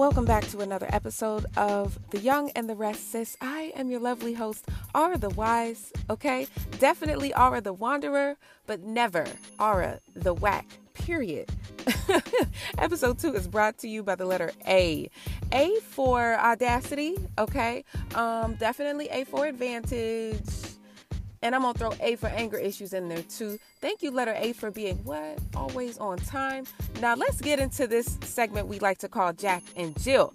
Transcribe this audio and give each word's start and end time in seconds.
Welcome 0.00 0.24
back 0.24 0.46
to 0.46 0.60
another 0.60 0.86
episode 0.88 1.44
of 1.58 1.98
The 2.08 2.20
Young 2.20 2.48
and 2.56 2.70
the 2.70 2.74
Rest, 2.74 3.12
sis. 3.12 3.36
I 3.42 3.70
am 3.76 3.90
your 3.90 4.00
lovely 4.00 4.32
host, 4.32 4.64
Aura 4.94 5.18
the 5.18 5.28
Wise, 5.28 5.92
okay? 6.08 6.46
Definitely 6.78 7.34
Aura 7.34 7.60
the 7.60 7.74
Wanderer, 7.74 8.38
but 8.66 8.80
never 8.80 9.26
Aura 9.58 10.00
the 10.16 10.32
Whack, 10.32 10.66
period. 10.94 11.52
episode 12.78 13.18
two 13.18 13.34
is 13.34 13.46
brought 13.46 13.76
to 13.80 13.88
you 13.88 14.02
by 14.02 14.14
the 14.14 14.24
letter 14.24 14.52
A. 14.66 15.10
A 15.52 15.78
for 15.80 16.34
audacity, 16.34 17.18
okay? 17.36 17.84
Um, 18.14 18.54
definitely 18.54 19.10
A 19.10 19.24
for 19.24 19.44
advantage. 19.44 20.69
And 21.42 21.54
I'm 21.54 21.62
gonna 21.62 21.78
throw 21.78 21.92
A 22.00 22.16
for 22.16 22.26
anger 22.28 22.58
issues 22.58 22.92
in 22.92 23.08
there 23.08 23.22
too. 23.22 23.58
Thank 23.80 24.02
you, 24.02 24.10
letter 24.10 24.34
A, 24.36 24.52
for 24.52 24.70
being 24.70 24.96
what? 25.04 25.38
Always 25.56 25.98
on 25.98 26.18
time. 26.18 26.64
Now 27.00 27.14
let's 27.14 27.40
get 27.40 27.58
into 27.58 27.86
this 27.86 28.18
segment 28.22 28.68
we 28.68 28.78
like 28.78 28.98
to 28.98 29.08
call 29.08 29.32
Jack 29.32 29.62
and 29.76 29.98
Jill. 30.00 30.34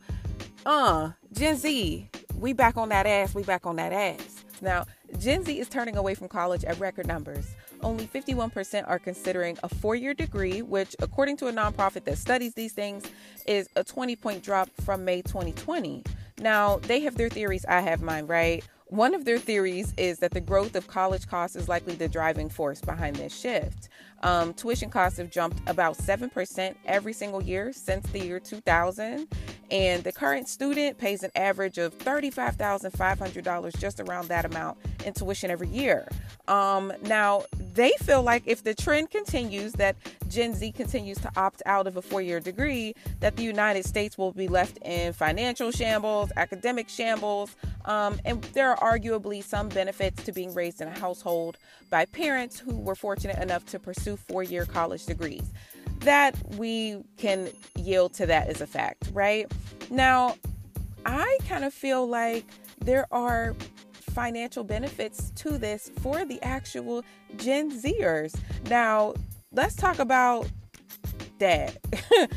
Uh, 0.66 1.12
Gen 1.32 1.58
Z, 1.58 2.10
we 2.40 2.54
back 2.54 2.76
on 2.76 2.90
that 2.90 3.05
ass, 3.05 3.36
we 3.36 3.44
back 3.44 3.66
on 3.66 3.76
that 3.76 3.94
ass. 3.94 4.44
Now, 4.62 4.86
Gen 5.20 5.44
Z 5.44 5.60
is 5.60 5.70
turning 5.70 5.98
away 5.98 6.16
from 6.16 6.27
college 6.27 6.63
at 6.63 6.80
record 6.80 7.08
numbers. 7.08 7.55
Only 7.82 8.08
51% 8.08 8.88
are 8.88 8.99
considering 8.99 9.58
a 9.63 9.70
four 9.70 9.96
year 9.96 10.13
degree, 10.13 10.62
which, 10.62 10.96
according 10.99 11.38
to 11.38 11.48
a 11.48 11.54
nonprofit 11.54 12.04
that 12.05 12.18
studies 12.18 12.54
these 12.54 12.74
things, 12.74 13.04
is 13.46 13.70
a 13.76 13.84
20 13.84 14.16
point 14.16 14.44
drop 14.44 14.70
from 14.82 15.05
May 15.05 15.22
2020. 15.22 16.04
Now, 16.40 16.77
they 16.80 17.02
have 17.02 17.16
their 17.16 17.30
theories, 17.30 17.66
I 17.66 17.82
have 17.82 18.02
mine, 18.02 18.27
right? 18.27 18.63
One 18.95 19.13
of 19.13 19.26
their 19.26 19.40
theories 19.40 19.94
is 19.98 20.20
that 20.20 20.31
the 20.31 20.40
growth 20.40 20.73
of 20.73 20.88
college 20.88 21.27
costs 21.27 21.58
is 21.58 21.67
likely 21.67 21.95
the 21.95 22.08
driving 22.08 22.48
force 22.48 22.80
behind 22.80 23.18
this 23.18 23.38
shift. 23.38 23.90
Um, 24.24 24.54
tuition 24.54 24.90
costs 24.90 25.18
have 25.20 25.30
jumped 25.30 25.60
about 25.68 25.98
7% 25.98 26.76
every 26.86 27.14
single 27.14 27.44
year 27.44 27.72
since 27.74 28.08
the 28.08 28.20
year 28.20 28.40
2000, 28.40 29.27
and 29.71 30.04
the 30.04 30.12
current 30.12 30.48
student 30.48 30.98
pays 30.98 31.24
an 31.24 31.32
average 31.35 31.77
of 31.77 31.98
$35,500, 31.98 33.80
just 33.80 33.99
around 33.99 34.27
that 34.27 34.46
amount 34.46 34.77
in 35.05 35.13
tuition 35.13 35.52
every 35.52 35.68
year. 35.68 36.08
Um, 36.48 36.93
now, 37.04 37.43
they 37.74 37.93
feel 38.04 38.21
like 38.21 38.43
if 38.46 38.63
the 38.63 38.74
trend 38.74 39.12
continues 39.12 39.74
that 39.74 39.96
Gen 40.30 40.54
Z 40.54 40.71
continues 40.71 41.18
to 41.20 41.32
opt 41.36 41.62
out 41.66 41.88
of 41.88 41.98
a 41.98 42.02
four 42.02 42.21
year 42.21 42.40
degree, 42.40 42.93
that 43.20 43.36
the 43.36 43.43
United 43.43 43.86
States 43.86 44.18
will 44.18 44.32
be 44.32 44.48
left 44.48 44.77
in 44.84 45.13
financial 45.13 45.71
shambles, 45.71 46.32
academic 46.36 46.90
shambles, 46.90 47.55
um, 47.86 48.20
and 48.26 48.43
there 48.54 48.76
are 48.76 48.98
arguably 48.98 49.43
some 49.43 49.70
benefits 49.70 50.24
to 50.24 50.32
being 50.32 50.54
raised 50.54 50.82
in 50.82 50.88
a 50.88 50.99
household 50.99 51.58
by 51.90 52.05
parents 52.05 52.60
who 52.60 52.76
were 52.76 52.96
fortunate 52.96 53.38
enough 53.41 53.66
to 53.66 53.80
pursue 53.80 54.05
four 54.16 54.44
year 54.44 54.66
college 54.66 55.06
degrees. 55.06 55.44
That 56.00 56.36
we 56.56 57.04
can 57.18 57.50
yield 57.76 58.14
to 58.16 58.26
that 58.28 58.48
as 58.48 58.62
a 58.62 58.68
fact, 58.68 59.10
right? 59.14 59.52
Now, 59.90 60.36
I 61.06 61.38
kind 61.48 61.64
of 61.64 61.74
feel 61.74 62.08
like 62.08 62.46
there 62.80 63.08
are 63.12 63.56
financial 64.16 64.64
benefits 64.64 65.31
to 65.36 65.58
this 65.58 65.92
for 66.02 66.26
the 66.26 66.42
actual 66.42 67.03
Gen 67.38 67.72
Zers. 67.72 68.36
Now, 68.70 69.14
let's 69.52 69.76
talk 69.76 70.00
about 70.00 70.48
that 71.40 71.78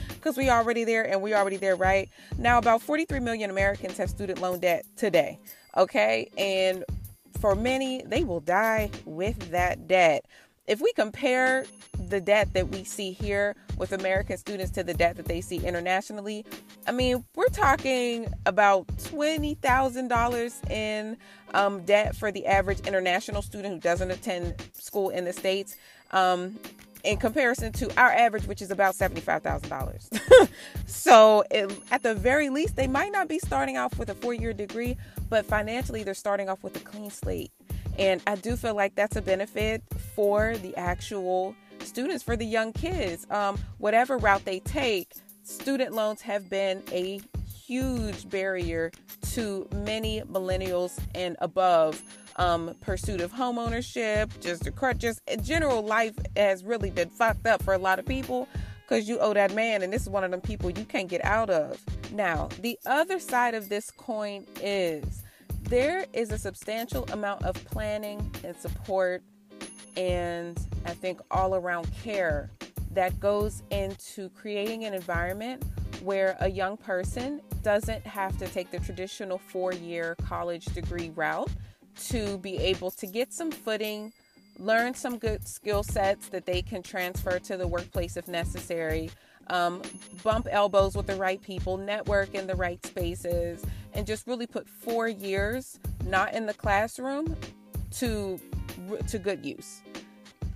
because 0.09 0.37
we 0.37 0.51
already 0.51 0.85
there 0.85 1.05
and 1.05 1.23
we 1.23 1.35
already 1.35 1.57
there 1.57 1.77
right 1.77 2.09
now 2.37 2.59
about 2.59 2.83
43 2.83 3.21
million 3.21 3.49
americans 3.49 3.97
have 3.97 4.11
student 4.11 4.41
loan 4.41 4.59
debt 4.59 4.85
today 4.97 5.39
okay 5.77 6.29
and 6.37 6.85
for 7.39 7.55
many 7.55 8.03
they 8.07 8.25
will 8.25 8.41
die 8.41 8.91
with 9.05 9.51
that 9.53 9.87
debt 9.87 10.25
if 10.69 10.81
we 10.83 10.93
compare 10.93 11.65
the 11.99 12.21
debt 12.21 12.53
that 12.53 12.69
we 12.69 12.85
see 12.85 13.13
here 13.13 13.57
with 13.79 13.93
American 13.93 14.37
students 14.37 14.71
to 14.73 14.85
the 14.85 14.95
debt 14.95 15.17
that 15.17 15.25
they 15.25 15.41
see 15.41 15.57
internationally, 15.65 16.45
I 16.87 16.93
mean, 16.93 17.25
we're 17.35 17.47
talking 17.47 18.33
about 18.47 18.87
$20,000 18.99 20.71
in 20.71 21.17
um, 21.55 21.85
debt 21.85 22.15
for 22.15 22.31
the 22.31 22.47
average 22.47 22.81
international 22.81 23.43
student 23.43 23.75
who 23.75 23.81
doesn't 23.81 24.11
attend 24.11 24.55
school 24.75 25.09
in 25.09 25.25
the 25.25 25.33
States. 25.33 25.77
Um, 26.13 26.59
in 27.05 27.17
comparison 27.17 27.73
to 27.73 27.89
our 27.99 28.11
average, 28.11 28.45
which 28.47 28.61
is 28.61 28.73
about 28.73 28.95
$75,000. 28.95 30.49
so, 30.87 31.45
it, 31.49 31.71
at 31.93 32.03
the 32.03 32.13
very 32.13 32.51
least, 32.51 32.75
they 32.75 32.89
might 32.89 33.13
not 33.13 33.29
be 33.29 33.39
starting 33.39 33.79
off 33.79 33.97
with 33.99 34.11
a 34.11 34.15
four 34.15 34.35
year 34.35 34.53
degree, 34.53 34.97
but 35.31 35.47
financially, 35.47 36.03
they're 36.03 36.13
starting 36.13 36.49
off 36.49 36.63
with 36.65 36.77
a 36.77 36.81
clean 36.81 37.09
slate. 37.11 37.53
And 37.99 38.21
I 38.27 38.35
do 38.35 38.57
feel 38.57 38.75
like 38.75 38.97
that's 38.97 39.15
a 39.15 39.23
benefit 39.23 39.83
for 40.19 40.57
the 40.57 40.77
actual 40.77 41.55
students, 41.79 42.25
for 42.25 42.35
the 42.35 42.45
young 42.45 42.73
kids. 42.73 43.25
Um, 43.31 43.57
whatever 43.79 44.19
route 44.19 44.45
they 44.45 44.59
take, 44.59 45.13
student 45.45 45.95
loans 45.95 46.21
have 46.23 46.51
been 46.51 46.83
a 46.91 47.21
huge 47.47 48.29
barrier 48.29 48.91
to 49.35 49.69
many 49.73 50.23
millennials 50.23 50.99
and 51.15 51.37
above 51.41 52.03
um, 52.35 52.75
pursuit 52.81 53.21
of 53.21 53.33
homeownership, 53.33 54.41
just 54.41 54.65
the 54.65 54.95
just 54.99 55.21
general 55.45 55.83
life 55.83 56.17
has 56.37 56.65
really 56.65 56.91
been 56.91 57.11
fucked 57.11 57.47
up 57.47 57.63
for 57.63 57.75
a 57.75 57.79
lot 57.79 58.01
of 58.01 58.05
people 58.05 58.49
because 58.83 59.09
you 59.09 59.21
owe 59.21 59.35
that 59.35 59.55
man, 59.55 59.83
and 59.83 59.93
this 59.93 60.03
is 60.03 60.09
one 60.09 60.25
of 60.25 60.33
them 60.33 60.41
people 60.41 60.69
you 60.69 60.85
can't 60.85 61.09
get 61.09 61.25
out 61.25 61.49
of. 61.49 61.81
Now, 62.11 62.49
the 62.61 62.77
other 62.87 63.21
side 63.21 63.55
of 63.55 63.69
this 63.69 63.93
coin 63.93 64.47
is 64.61 65.23
there 65.63 66.07
is 66.13 66.33
a 66.33 66.39
substantial 66.39 67.05
amount 67.13 67.45
of 67.45 67.55
planning 67.67 68.35
and 68.43 68.57
support 68.57 69.23
and 69.97 70.59
I 70.85 70.91
think 70.91 71.21
all 71.31 71.55
around 71.55 71.89
care 72.03 72.51
that 72.93 73.19
goes 73.21 73.63
into 73.71 74.29
creating 74.31 74.85
an 74.85 74.95
environment 74.95 75.63
where 76.03 76.37
a 76.41 76.49
young 76.49 76.77
person 76.77 77.41
doesn't 77.63 78.07
have 78.07 78.39
to 78.39 78.47
take 78.49 78.71
the 78.71 78.79
traditional 78.79 79.39
four 79.39 79.73
year 79.73 80.17
college 80.27 80.65
degree 80.67 81.11
route 81.11 81.51
to 82.07 82.39
be 82.39 82.57
able 82.59 82.91
to 82.93 83.07
get 83.07 83.33
some 83.33 83.51
footing, 83.51 84.13
learn 84.59 84.95
some 84.95 85.19
good 85.19 85.47
skill 85.47 85.83
sets 85.83 86.29
that 86.29 86.47
they 86.47 86.63
can 86.63 86.83
transfer 86.83 87.39
to 87.39 87.57
the 87.57 87.67
workplace 87.67 88.17
if 88.17 88.29
necessary, 88.29 89.11
um, 89.49 89.83
bump 90.23 90.47
elbows 90.51 90.95
with 90.97 91.07
the 91.07 91.17
right 91.17 91.41
people, 91.43 91.77
network 91.77 92.35
in 92.35 92.47
the 92.47 92.55
right 92.55 92.85
spaces, 92.87 93.65
and 93.95 94.07
just 94.07 94.27
really 94.27 94.47
put 94.47 94.69
four 94.69 95.09
years 95.09 95.79
not 96.05 96.33
in 96.35 96.47
the 96.47 96.55
classroom 96.55 97.37
to 97.91 98.39
to 99.07 99.19
good 99.19 99.45
use. 99.45 99.83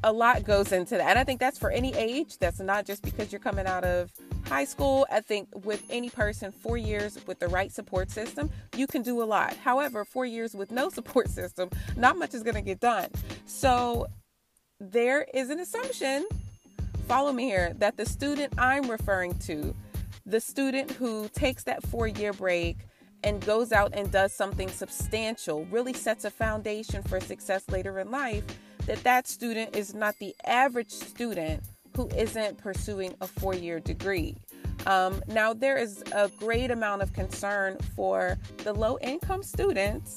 A 0.04 0.12
lot 0.12 0.44
goes 0.44 0.72
into 0.72 0.96
that, 0.96 1.10
and 1.10 1.18
I 1.18 1.24
think 1.24 1.38
that's 1.38 1.58
for 1.58 1.70
any 1.70 1.94
age. 1.94 2.38
That's 2.38 2.58
not 2.58 2.86
just 2.86 3.02
because 3.02 3.30
you're 3.30 3.40
coming 3.40 3.66
out 3.66 3.84
of 3.84 4.10
high 4.46 4.64
school. 4.64 5.06
I 5.12 5.20
think 5.20 5.48
with 5.64 5.82
any 5.90 6.10
person, 6.10 6.50
four 6.50 6.76
years 6.76 7.18
with 7.26 7.38
the 7.38 7.46
right 7.48 7.70
support 7.70 8.10
system, 8.10 8.50
you 8.76 8.88
can 8.88 9.02
do 9.02 9.22
a 9.22 9.24
lot. 9.24 9.56
However, 9.56 10.04
four 10.04 10.26
years 10.26 10.54
with 10.54 10.72
no 10.72 10.88
support 10.90 11.28
system, 11.28 11.70
not 11.96 12.16
much 12.18 12.34
is 12.34 12.42
going 12.42 12.56
to 12.56 12.62
get 12.62 12.80
done. 12.80 13.10
So 13.46 14.08
there 14.80 15.26
is 15.32 15.50
an 15.50 15.60
assumption 15.60 16.26
follow 17.12 17.32
me 17.32 17.44
here, 17.44 17.74
that 17.78 17.96
the 17.96 18.06
student 18.06 18.54
I'm 18.58 18.90
referring 18.90 19.34
to, 19.40 19.74
the 20.24 20.40
student 20.40 20.90
who 20.92 21.28
takes 21.34 21.64
that 21.64 21.82
four 21.86 22.06
year 22.06 22.32
break 22.32 22.78
and 23.24 23.44
goes 23.44 23.72
out 23.72 23.90
and 23.94 24.10
does 24.10 24.32
something 24.32 24.68
substantial, 24.68 25.64
really 25.66 25.92
sets 25.92 26.24
a 26.24 26.30
foundation 26.30 27.02
for 27.02 27.20
success 27.20 27.62
later 27.68 27.98
in 27.98 28.10
life, 28.10 28.44
that 28.86 29.02
that 29.04 29.28
student 29.28 29.76
is 29.76 29.94
not 29.94 30.14
the 30.18 30.34
average 30.44 30.90
student 30.90 31.62
who 31.96 32.08
isn't 32.16 32.58
pursuing 32.58 33.14
a 33.20 33.26
four 33.26 33.54
year 33.54 33.80
degree. 33.80 34.36
Um, 34.86 35.22
now, 35.28 35.52
there 35.52 35.76
is 35.76 36.02
a 36.12 36.28
great 36.38 36.70
amount 36.70 37.02
of 37.02 37.12
concern 37.12 37.78
for 37.94 38.36
the 38.58 38.72
low 38.72 38.98
income 39.00 39.42
students 39.42 40.16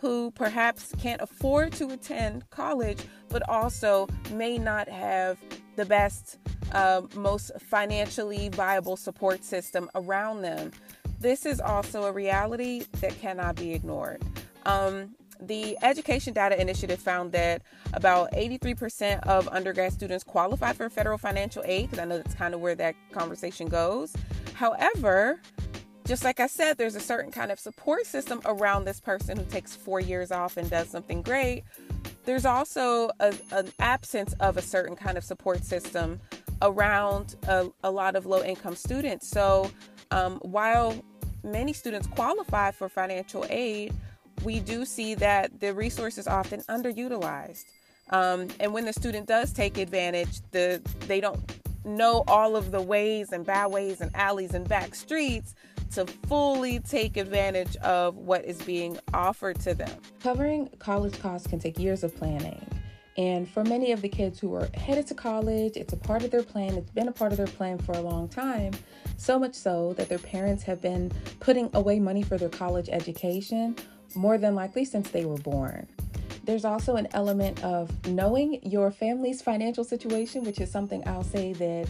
who 0.00 0.30
perhaps 0.32 0.92
can't 0.98 1.20
afford 1.20 1.72
to 1.72 1.88
attend 1.88 2.48
college, 2.50 2.98
but 3.28 3.46
also 3.48 4.06
may 4.32 4.58
not 4.58 4.88
have 4.88 5.38
the 5.76 5.84
best, 5.84 6.38
uh, 6.72 7.02
most 7.14 7.50
financially 7.60 8.48
viable 8.50 8.96
support 8.96 9.44
system 9.44 9.90
around 9.94 10.42
them. 10.42 10.70
This 11.18 11.46
is 11.46 11.60
also 11.60 12.04
a 12.04 12.12
reality 12.12 12.84
that 13.00 13.18
cannot 13.20 13.56
be 13.56 13.72
ignored. 13.72 14.22
Um, 14.64 15.14
the 15.40 15.76
Education 15.82 16.32
Data 16.32 16.60
Initiative 16.60 16.98
found 16.98 17.32
that 17.32 17.62
about 17.92 18.32
83% 18.32 19.20
of 19.26 19.48
undergrad 19.48 19.92
students 19.92 20.24
qualify 20.24 20.72
for 20.72 20.88
federal 20.88 21.18
financial 21.18 21.62
aid, 21.66 21.90
because 21.90 21.98
I 21.98 22.04
know 22.06 22.16
that's 22.18 22.34
kind 22.34 22.54
of 22.54 22.60
where 22.60 22.74
that 22.76 22.94
conversation 23.12 23.68
goes. 23.68 24.14
However, 24.54 25.40
just 26.06 26.24
like 26.24 26.40
I 26.40 26.46
said, 26.46 26.78
there's 26.78 26.94
a 26.94 27.00
certain 27.00 27.32
kind 27.32 27.50
of 27.50 27.58
support 27.58 28.06
system 28.06 28.40
around 28.44 28.84
this 28.84 29.00
person 29.00 29.36
who 29.36 29.44
takes 29.44 29.74
four 29.74 30.00
years 30.00 30.30
off 30.30 30.56
and 30.56 30.70
does 30.70 30.88
something 30.88 31.20
great. 31.20 31.64
There's 32.24 32.44
also 32.44 33.10
a, 33.20 33.34
an 33.52 33.72
absence 33.78 34.32
of 34.40 34.56
a 34.56 34.62
certain 34.62 34.96
kind 34.96 35.18
of 35.18 35.24
support 35.24 35.64
system 35.64 36.20
around 36.62 37.36
a, 37.46 37.68
a 37.84 37.90
lot 37.90 38.16
of 38.16 38.24
low 38.26 38.42
income 38.42 38.76
students. 38.76 39.28
So 39.28 39.70
um, 40.10 40.38
while 40.42 40.94
many 41.42 41.72
students 41.72 42.06
qualify 42.08 42.70
for 42.70 42.88
financial 42.88 43.44
aid, 43.48 43.92
we 44.44 44.60
do 44.60 44.84
see 44.84 45.14
that 45.14 45.60
the 45.60 45.72
resource 45.72 46.18
is 46.18 46.26
often 46.26 46.60
underutilized. 46.62 47.64
Um, 48.10 48.48
and 48.60 48.72
when 48.72 48.84
the 48.84 48.92
student 48.92 49.26
does 49.26 49.52
take 49.52 49.78
advantage, 49.78 50.40
the 50.52 50.80
they 51.08 51.20
don't 51.20 51.40
know 51.84 52.24
all 52.26 52.56
of 52.56 52.70
the 52.70 52.80
ways 52.80 53.32
and 53.32 53.44
byways 53.44 54.00
and 54.00 54.14
alleys 54.14 54.54
and 54.54 54.68
back 54.68 54.94
streets 54.94 55.54
to 55.94 56.06
fully 56.26 56.80
take 56.80 57.16
advantage 57.16 57.76
of 57.76 58.16
what 58.16 58.44
is 58.44 58.60
being 58.62 58.98
offered 59.14 59.58
to 59.60 59.74
them. 59.74 59.90
Covering 60.20 60.68
college 60.78 61.18
costs 61.20 61.46
can 61.46 61.58
take 61.58 61.78
years 61.78 62.02
of 62.04 62.14
planning. 62.16 62.64
And 63.16 63.48
for 63.48 63.64
many 63.64 63.92
of 63.92 64.02
the 64.02 64.08
kids 64.08 64.38
who 64.38 64.54
are 64.54 64.68
headed 64.74 65.06
to 65.06 65.14
college, 65.14 65.76
it's 65.76 65.92
a 65.92 65.96
part 65.96 66.22
of 66.22 66.30
their 66.30 66.42
plan. 66.42 66.74
It's 66.74 66.90
been 66.90 67.08
a 67.08 67.12
part 67.12 67.32
of 67.32 67.38
their 67.38 67.46
plan 67.46 67.78
for 67.78 67.92
a 67.92 68.00
long 68.00 68.28
time. 68.28 68.72
So 69.16 69.38
much 69.38 69.54
so 69.54 69.94
that 69.94 70.08
their 70.08 70.18
parents 70.18 70.62
have 70.64 70.82
been 70.82 71.10
putting 71.40 71.70
away 71.72 71.98
money 71.98 72.22
for 72.22 72.36
their 72.36 72.50
college 72.50 72.90
education, 72.90 73.76
more 74.14 74.36
than 74.36 74.54
likely 74.54 74.84
since 74.84 75.10
they 75.10 75.24
were 75.24 75.38
born. 75.38 75.86
There's 76.46 76.64
also 76.64 76.94
an 76.94 77.08
element 77.12 77.62
of 77.64 77.90
knowing 78.06 78.60
your 78.62 78.92
family's 78.92 79.42
financial 79.42 79.82
situation, 79.82 80.44
which 80.44 80.60
is 80.60 80.70
something 80.70 81.02
I'll 81.06 81.24
say 81.24 81.52
that 81.54 81.88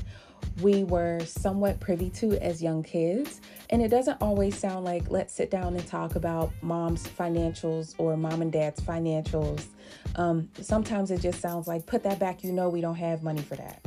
we 0.62 0.84
were 0.84 1.20
somewhat 1.20 1.78
privy 1.78 2.08
to 2.10 2.42
as 2.42 2.62
young 2.62 2.82
kids. 2.82 3.42
And 3.68 3.82
it 3.82 3.88
doesn't 3.88 4.20
always 4.22 4.58
sound 4.58 4.86
like 4.86 5.10
let's 5.10 5.34
sit 5.34 5.50
down 5.50 5.74
and 5.76 5.86
talk 5.86 6.16
about 6.16 6.52
mom's 6.62 7.06
financials 7.06 7.94
or 7.98 8.16
mom 8.16 8.40
and 8.40 8.50
dad's 8.50 8.80
financials. 8.80 9.66
Um, 10.14 10.48
sometimes 10.60 11.10
it 11.10 11.20
just 11.20 11.40
sounds 11.40 11.68
like 11.68 11.84
put 11.84 12.02
that 12.04 12.18
back, 12.18 12.42
you 12.42 12.52
know, 12.52 12.70
we 12.70 12.80
don't 12.80 12.94
have 12.96 13.22
money 13.22 13.42
for 13.42 13.56
that. 13.56 13.84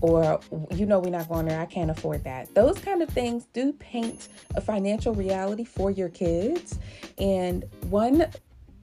Or, 0.00 0.40
you 0.70 0.86
know, 0.86 0.98
we're 0.98 1.10
not 1.10 1.28
going 1.28 1.46
there, 1.46 1.60
I 1.60 1.66
can't 1.66 1.90
afford 1.90 2.24
that. 2.24 2.54
Those 2.54 2.78
kind 2.78 3.02
of 3.02 3.08
things 3.10 3.46
do 3.52 3.72
paint 3.74 4.28
a 4.54 4.60
financial 4.60 5.14
reality 5.14 5.64
for 5.64 5.90
your 5.90 6.08
kids. 6.08 6.78
And 7.18 7.64
one 7.88 8.26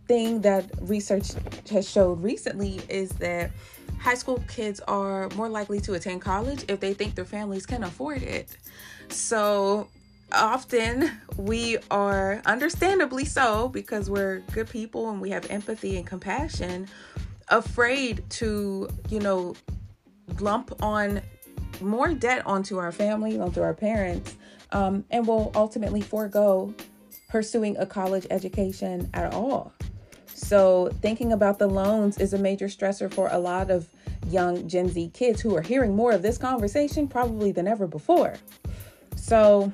thing 0.07 0.41
that 0.41 0.69
research 0.81 1.31
has 1.69 1.89
showed 1.89 2.21
recently 2.21 2.81
is 2.89 3.09
that 3.11 3.51
high 3.99 4.15
school 4.15 4.43
kids 4.47 4.79
are 4.81 5.29
more 5.29 5.47
likely 5.47 5.79
to 5.79 5.93
attend 5.93 6.21
college 6.21 6.65
if 6.67 6.79
they 6.79 6.93
think 6.93 7.15
their 7.15 7.25
families 7.25 7.65
can 7.65 7.83
afford 7.83 8.21
it. 8.21 8.49
So 9.09 9.87
often 10.33 11.11
we 11.37 11.77
are 11.91 12.41
understandably 12.45 13.25
so 13.25 13.69
because 13.69 14.09
we're 14.09 14.39
good 14.51 14.69
people 14.69 15.09
and 15.09 15.21
we 15.21 15.29
have 15.29 15.49
empathy 15.49 15.97
and 15.97 16.05
compassion 16.07 16.87
afraid 17.49 18.23
to 18.29 18.89
you 19.09 19.19
know 19.19 19.53
lump 20.39 20.73
on 20.81 21.21
more 21.81 22.13
debt 22.13 22.45
onto 22.47 22.77
our 22.77 22.91
family 22.91 23.39
onto 23.39 23.61
our 23.61 23.73
parents 23.73 24.35
um, 24.71 25.05
and 25.11 25.27
will 25.27 25.51
ultimately 25.53 26.01
forego 26.01 26.73
pursuing 27.29 27.77
a 27.77 27.85
college 27.85 28.25
education 28.31 29.09
at 29.13 29.33
all 29.33 29.71
so, 30.43 30.89
thinking 31.01 31.31
about 31.31 31.57
the 31.57 31.67
loans 31.67 32.17
is 32.17 32.33
a 32.33 32.37
major 32.37 32.67
stressor 32.67 33.11
for 33.11 33.29
a 33.31 33.39
lot 33.39 33.71
of 33.71 33.87
young 34.27 34.67
Gen 34.67 34.89
Z 34.89 35.11
kids 35.13 35.39
who 35.39 35.55
are 35.55 35.61
hearing 35.61 35.95
more 35.95 36.11
of 36.11 36.21
this 36.21 36.37
conversation 36.37 37.07
probably 37.07 37.53
than 37.53 37.65
ever 37.65 37.87
before. 37.87 38.35
So, 39.15 39.71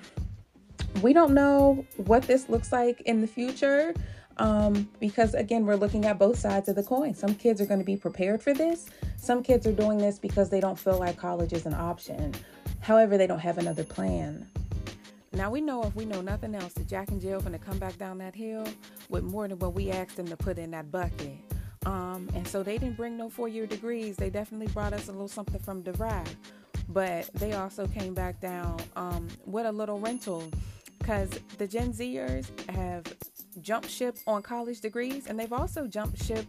we 1.01 1.11
don't 1.11 1.33
know 1.33 1.85
what 1.97 2.23
this 2.23 2.49
looks 2.49 2.71
like 2.71 3.01
in 3.01 3.19
the 3.19 3.27
future 3.27 3.95
um, 4.37 4.87
because, 4.99 5.33
again, 5.33 5.65
we're 5.65 5.75
looking 5.75 6.05
at 6.05 6.19
both 6.19 6.37
sides 6.37 6.69
of 6.69 6.75
the 6.75 6.83
coin. 6.83 7.15
Some 7.15 7.33
kids 7.33 7.59
are 7.61 7.65
going 7.65 7.79
to 7.79 7.85
be 7.85 7.97
prepared 7.97 8.43
for 8.43 8.53
this, 8.53 8.89
some 9.17 9.41
kids 9.41 9.65
are 9.65 9.73
doing 9.73 9.97
this 9.97 10.19
because 10.19 10.51
they 10.51 10.59
don't 10.59 10.77
feel 10.77 10.99
like 10.99 11.17
college 11.17 11.51
is 11.51 11.65
an 11.65 11.73
option. 11.73 12.35
However, 12.79 13.17
they 13.17 13.27
don't 13.27 13.39
have 13.39 13.57
another 13.57 13.83
plan. 13.83 14.47
Now 15.33 15.51
we 15.51 15.61
know 15.61 15.83
if 15.83 15.95
we 15.95 16.05
know 16.05 16.21
nothing 16.21 16.55
else 16.55 16.73
that 16.73 16.87
Jack 16.87 17.11
and 17.11 17.21
Jill 17.21 17.39
are 17.39 17.41
gonna 17.41 17.59
come 17.59 17.77
back 17.77 17.97
down 17.97 18.17
that 18.17 18.35
hill 18.35 18.67
with 19.09 19.23
more 19.23 19.47
than 19.47 19.59
what 19.59 19.73
we 19.73 19.91
asked 19.91 20.15
them 20.17 20.27
to 20.27 20.37
put 20.37 20.57
in 20.57 20.71
that 20.71 20.91
bucket. 20.91 21.37
Um, 21.85 22.29
and 22.35 22.47
so 22.47 22.63
they 22.63 22.77
didn't 22.77 22.97
bring 22.97 23.15
no 23.15 23.29
four-year 23.29 23.65
degrees. 23.65 24.17
They 24.17 24.29
definitely 24.29 24.67
brought 24.67 24.93
us 24.93 25.07
a 25.07 25.11
little 25.11 25.27
something 25.27 25.59
from 25.59 25.83
DeVry, 25.83 26.27
but 26.89 27.29
they 27.35 27.53
also 27.53 27.87
came 27.87 28.13
back 28.13 28.41
down 28.41 28.79
um, 28.95 29.27
with 29.45 29.65
a 29.65 29.71
little 29.71 29.99
rental 29.99 30.49
because 30.97 31.29
the 31.57 31.67
Gen 31.67 31.93
Zers 31.93 32.47
have 32.69 33.05
jumped 33.61 33.89
ship 33.89 34.17
on 34.27 34.41
college 34.41 34.81
degrees, 34.81 35.27
and 35.27 35.39
they've 35.39 35.53
also 35.53 35.87
jumped 35.87 36.23
ship 36.23 36.45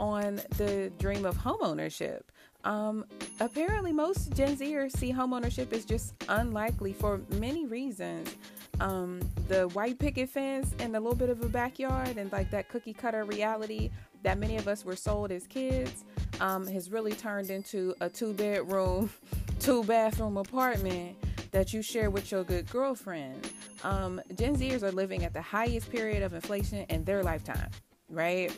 on 0.00 0.40
the 0.56 0.92
dream 0.98 1.24
of 1.24 1.36
homeownership. 1.38 2.22
Um, 2.64 3.04
apparently, 3.40 3.92
most 3.92 4.34
Gen 4.34 4.56
Zers 4.56 4.96
see 4.96 5.12
homeownership 5.12 5.72
as 5.72 5.84
just 5.84 6.14
unlikely 6.28 6.92
for 6.92 7.20
many 7.30 7.66
reasons. 7.66 8.34
Um, 8.80 9.20
the 9.48 9.68
white 9.68 9.98
picket 9.98 10.30
fence 10.30 10.74
and 10.78 10.96
a 10.96 11.00
little 11.00 11.14
bit 11.14 11.30
of 11.30 11.42
a 11.42 11.48
backyard 11.48 12.16
and 12.16 12.32
like 12.32 12.50
that 12.50 12.68
cookie 12.68 12.92
cutter 12.92 13.24
reality 13.24 13.90
that 14.22 14.38
many 14.38 14.56
of 14.56 14.66
us 14.66 14.84
were 14.84 14.96
sold 14.96 15.30
as 15.30 15.46
kids 15.46 16.04
um, 16.40 16.66
has 16.66 16.90
really 16.90 17.12
turned 17.12 17.50
into 17.50 17.94
a 18.00 18.08
two 18.08 18.32
bedroom, 18.32 19.10
two 19.60 19.84
bathroom 19.84 20.36
apartment 20.38 21.16
that 21.52 21.72
you 21.72 21.82
share 21.82 22.10
with 22.10 22.32
your 22.32 22.42
good 22.42 22.68
girlfriend. 22.68 23.48
Um, 23.84 24.20
Gen 24.34 24.56
Zers 24.56 24.82
are 24.82 24.90
living 24.90 25.24
at 25.24 25.32
the 25.32 25.42
highest 25.42 25.90
period 25.90 26.22
of 26.22 26.32
inflation 26.32 26.84
in 26.88 27.04
their 27.04 27.22
lifetime, 27.22 27.70
right? 28.08 28.50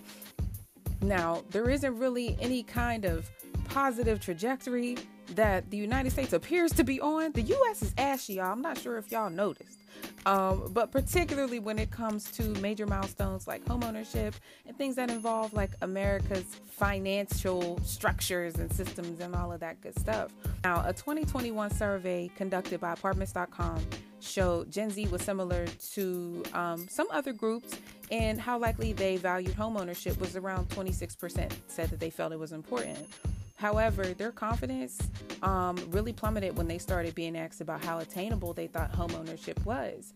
Now, 1.02 1.42
there 1.50 1.68
isn't 1.68 1.98
really 1.98 2.38
any 2.40 2.62
kind 2.62 3.04
of 3.04 3.28
positive 3.76 4.19
trajectory 4.19 4.96
that 5.34 5.70
the 5.70 5.76
United 5.76 6.11
States 6.11 6.32
appears 6.32 6.73
to 6.73 6.82
be 6.82 6.99
on. 6.99 7.31
The 7.32 7.43
US 7.43 7.82
is 7.82 7.93
ashy, 7.99 8.34
y'all. 8.34 8.50
I'm 8.50 8.62
not 8.62 8.78
sure 8.78 8.96
if 8.96 9.12
y'all 9.12 9.28
noticed. 9.28 9.81
Um, 10.25 10.70
but 10.73 10.90
particularly 10.90 11.58
when 11.58 11.78
it 11.78 11.90
comes 11.90 12.31
to 12.32 12.43
major 12.61 12.87
milestones 12.87 13.46
like 13.46 13.62
homeownership 13.67 14.32
and 14.64 14.78
things 14.78 14.96
that 14.96 15.11
involve 15.11 15.52
like 15.52 15.73
America's 15.82 16.46
financial 16.70 17.78
structures 17.84 18.55
and 18.55 18.73
systems 18.73 19.20
and 19.20 19.34
all 19.34 19.52
of 19.52 19.61
that 19.61 19.78
good 19.82 19.99
stuff. 19.99 20.32
Now, 20.64 20.82
a 20.87 20.94
2021 20.94 21.70
survey 21.75 22.31
conducted 22.34 22.81
by 22.81 22.94
apartments.com 22.94 23.78
showed 24.20 24.70
Gen 24.70 24.88
Z 24.88 25.06
was 25.08 25.20
similar 25.20 25.67
to 25.93 26.43
um, 26.55 26.88
some 26.88 27.08
other 27.11 27.34
groups 27.34 27.76
and 28.11 28.40
how 28.40 28.58
likely 28.58 28.94
they 28.94 29.19
valued 29.19 29.55
homeownership 29.55 30.19
was 30.19 30.34
around 30.34 30.67
26% 30.70 31.52
said 31.67 31.90
that 31.90 32.00
they 32.00 32.08
felt 32.08 32.32
it 32.32 32.38
was 32.38 32.52
important. 32.52 33.06
However, 33.56 34.04
their 34.04 34.32
confidence 34.32 34.98
um, 35.42 35.76
really 35.90 36.12
plummeted 36.12 36.56
when 36.56 36.68
they 36.68 36.78
started 36.78 37.14
being 37.14 37.36
asked 37.36 37.60
about 37.60 37.84
how 37.84 37.98
attainable 37.98 38.52
they 38.52 38.66
thought 38.66 38.92
homeownership 38.92 39.64
was. 39.64 40.12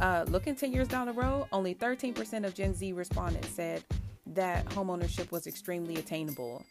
Uh, 0.00 0.24
looking 0.28 0.54
10 0.54 0.72
years 0.72 0.88
down 0.88 1.06
the 1.06 1.12
road, 1.12 1.46
only 1.52 1.74
13% 1.74 2.44
of 2.44 2.54
Gen 2.54 2.74
Z 2.74 2.92
respondents 2.92 3.48
said 3.48 3.82
that 4.26 4.66
homeownership 4.66 5.30
was 5.30 5.46
extremely 5.46 5.96
attainable. 5.96 6.64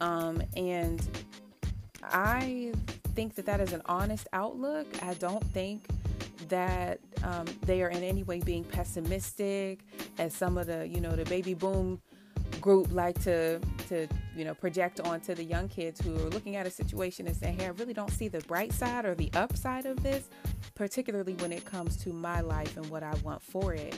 Um, 0.00 0.42
and 0.56 1.00
I 2.02 2.72
think 3.14 3.34
that 3.34 3.46
that 3.46 3.60
is 3.60 3.72
an 3.72 3.82
honest 3.86 4.28
outlook. 4.32 4.86
I 5.02 5.14
don't 5.14 5.44
think 5.52 5.86
that 6.48 7.00
um, 7.22 7.46
they 7.62 7.82
are 7.82 7.88
in 7.88 8.02
any 8.02 8.22
way 8.22 8.40
being 8.40 8.64
pessimistic, 8.64 9.80
as 10.18 10.34
some 10.34 10.56
of 10.58 10.66
the, 10.66 10.86
you 10.86 11.00
know, 11.00 11.12
the 11.12 11.24
baby 11.24 11.54
boom 11.54 12.00
group 12.60 12.92
like 12.92 13.20
to 13.22 13.58
to 13.88 14.06
you 14.36 14.44
know 14.44 14.54
project 14.54 15.00
onto 15.00 15.34
the 15.34 15.44
young 15.44 15.68
kids 15.68 16.00
who 16.00 16.14
are 16.16 16.30
looking 16.30 16.56
at 16.56 16.66
a 16.66 16.70
situation 16.70 17.26
and 17.26 17.36
saying 17.36 17.58
hey 17.58 17.66
i 17.66 17.70
really 17.70 17.94
don't 17.94 18.10
see 18.10 18.28
the 18.28 18.40
bright 18.40 18.72
side 18.72 19.04
or 19.04 19.14
the 19.14 19.30
upside 19.34 19.86
of 19.86 20.02
this 20.02 20.28
particularly 20.74 21.34
when 21.34 21.52
it 21.52 21.64
comes 21.64 21.96
to 21.96 22.12
my 22.12 22.40
life 22.40 22.76
and 22.76 22.86
what 22.90 23.02
i 23.02 23.14
want 23.22 23.42
for 23.42 23.74
it. 23.74 23.96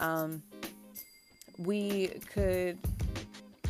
Um, 0.00 0.42
we 1.58 2.08
could 2.32 2.78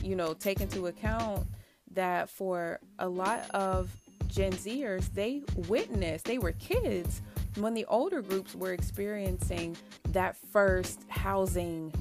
you 0.02 0.16
know 0.16 0.34
take 0.34 0.60
into 0.60 0.86
account 0.86 1.46
that 1.92 2.28
for 2.28 2.80
a 2.98 3.08
lot 3.08 3.48
of 3.50 3.90
gen 4.26 4.52
zers 4.52 5.12
they 5.14 5.42
witnessed 5.68 6.24
they 6.24 6.38
were 6.38 6.52
kids 6.52 7.22
when 7.56 7.74
the 7.74 7.84
older 7.86 8.20
groups 8.20 8.54
were 8.54 8.72
experiencing 8.72 9.76
that 10.10 10.36
first 10.36 11.00
housing 11.08 11.92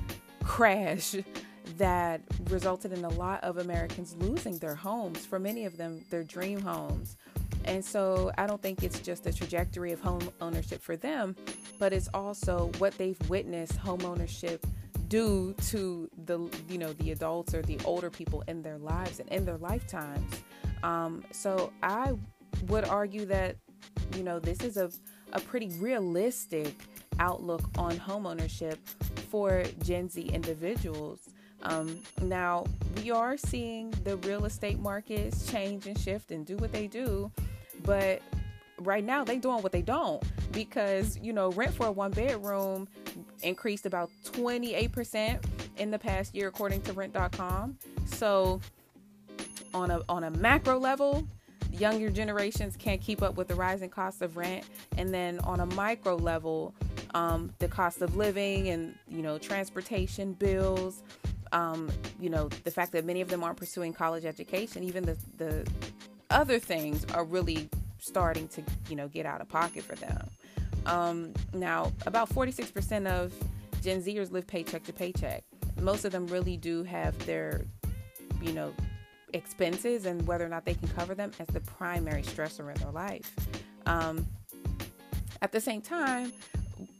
crash 0.43 1.15
that 1.77 2.21
resulted 2.49 2.93
in 2.93 3.03
a 3.03 3.09
lot 3.09 3.43
of 3.43 3.57
Americans 3.57 4.15
losing 4.19 4.57
their 4.59 4.75
homes, 4.75 5.25
for 5.25 5.39
many 5.39 5.65
of 5.65 5.77
them, 5.77 6.03
their 6.09 6.23
dream 6.23 6.61
homes. 6.61 7.17
And 7.65 7.83
so 7.83 8.31
I 8.37 8.45
don't 8.47 8.61
think 8.61 8.83
it's 8.83 8.99
just 8.99 9.25
a 9.25 9.33
trajectory 9.33 9.91
of 9.91 9.99
home 9.99 10.29
ownership 10.39 10.81
for 10.81 10.95
them, 10.95 11.35
but 11.79 11.93
it's 11.93 12.07
also 12.13 12.71
what 12.77 12.97
they've 12.97 13.17
witnessed 13.29 13.75
home 13.77 14.05
ownership 14.05 14.65
do 15.07 15.53
to 15.67 16.09
the 16.25 16.39
you 16.67 16.77
know 16.77 16.91
the 16.93 17.11
adults 17.11 17.53
or 17.53 17.61
the 17.61 17.79
older 17.85 18.09
people 18.09 18.43
in 18.47 18.61
their 18.61 18.77
lives 18.77 19.19
and 19.19 19.29
in 19.29 19.45
their 19.45 19.57
lifetimes. 19.57 20.43
Um, 20.83 21.23
so 21.31 21.71
I 21.83 22.13
would 22.67 22.85
argue 22.85 23.25
that 23.25 23.55
you 24.15 24.23
know 24.23 24.39
this 24.39 24.61
is 24.61 24.77
a 24.77 24.89
a 25.33 25.39
pretty 25.39 25.69
realistic 25.79 26.73
outlook 27.19 27.61
on 27.77 27.97
home 27.97 28.25
ownership 28.25 28.79
for 29.29 29.63
Gen 29.83 30.09
Z 30.09 30.21
individuals. 30.21 31.19
Um, 31.63 31.99
now, 32.21 32.65
we 32.97 33.11
are 33.11 33.37
seeing 33.37 33.91
the 34.03 34.17
real 34.17 34.45
estate 34.45 34.79
markets 34.79 35.49
change 35.51 35.87
and 35.87 35.97
shift 35.97 36.31
and 36.31 36.45
do 36.45 36.57
what 36.57 36.71
they 36.71 36.87
do, 36.87 37.31
but 37.83 38.21
right 38.79 39.03
now 39.03 39.23
they're 39.23 39.39
doing 39.39 39.63
what 39.63 39.71
they 39.71 39.81
don't 39.81 40.21
because 40.51 41.17
you 41.19 41.31
know 41.31 41.49
rent 41.51 41.73
for 41.73 41.85
a 41.85 41.91
one 41.91 42.11
bedroom 42.11 42.85
increased 43.41 43.85
about 43.85 44.09
28% 44.25 45.41
in 45.77 45.91
the 45.91 45.97
past 45.97 46.35
year 46.35 46.49
according 46.49 46.81
to 46.81 46.91
rent.com 46.91 47.77
so 48.05 48.59
on 49.73 49.91
a 49.91 50.01
on 50.09 50.25
a 50.25 50.31
macro 50.31 50.77
level 50.77 51.25
younger 51.71 52.09
generations 52.09 52.75
can't 52.75 52.99
keep 52.99 53.21
up 53.21 53.37
with 53.37 53.47
the 53.47 53.55
rising 53.55 53.89
cost 53.89 54.21
of 54.21 54.35
rent 54.35 54.65
and 54.97 55.13
then 55.13 55.39
on 55.39 55.61
a 55.61 55.65
micro 55.67 56.17
level 56.17 56.75
um, 57.15 57.53
the 57.59 57.67
cost 57.67 58.01
of 58.01 58.15
living 58.15 58.67
and 58.69 58.93
you 59.07 59.23
know 59.23 59.39
transportation 59.39 60.33
bills. 60.33 61.01
Um, 61.55 61.89
you 62.19 62.29
know 62.29 62.49
the 62.65 62.71
fact 62.71 62.91
that 62.91 63.05
many 63.05 63.21
of 63.21 63.29
them 63.29 63.43
aren't 63.43 63.57
pursuing 63.57 63.93
college 63.93 64.25
education, 64.25 64.83
even 64.83 65.05
the 65.05 65.17
the 65.37 65.65
other 66.29 66.59
things 66.59 67.05
are 67.13 67.23
really 67.23 67.69
starting 67.99 68.47
to 68.49 68.63
you 68.89 68.95
know 68.95 69.07
get 69.07 69.25
out 69.25 69.39
of 69.41 69.47
pocket 69.47 69.83
for 69.83 69.95
them. 69.95 70.29
Um, 70.85 71.33
now, 71.53 71.91
about 72.05 72.29
46% 72.29 73.07
of 73.07 73.33
Gen 73.81 74.01
Zers 74.01 74.31
live 74.31 74.45
paycheck 74.45 74.83
to 74.83 74.93
paycheck. 74.93 75.43
Most 75.81 76.05
of 76.05 76.11
them 76.11 76.27
really 76.27 76.57
do 76.57 76.83
have 76.83 77.17
their, 77.25 77.65
you 78.41 78.53
know, 78.53 78.71
expenses 79.33 80.05
and 80.05 80.25
whether 80.27 80.45
or 80.45 80.49
not 80.49 80.65
they 80.65 80.75
can 80.75 80.87
cover 80.89 81.15
them 81.15 81.31
as 81.39 81.47
the 81.47 81.59
primary 81.61 82.21
stressor 82.21 82.73
in 82.73 82.81
their 82.81 82.91
life. 82.91 83.35
Um, 83.85 84.25
at 85.41 85.51
the 85.51 85.59
same 85.59 85.81
time, 85.81 86.31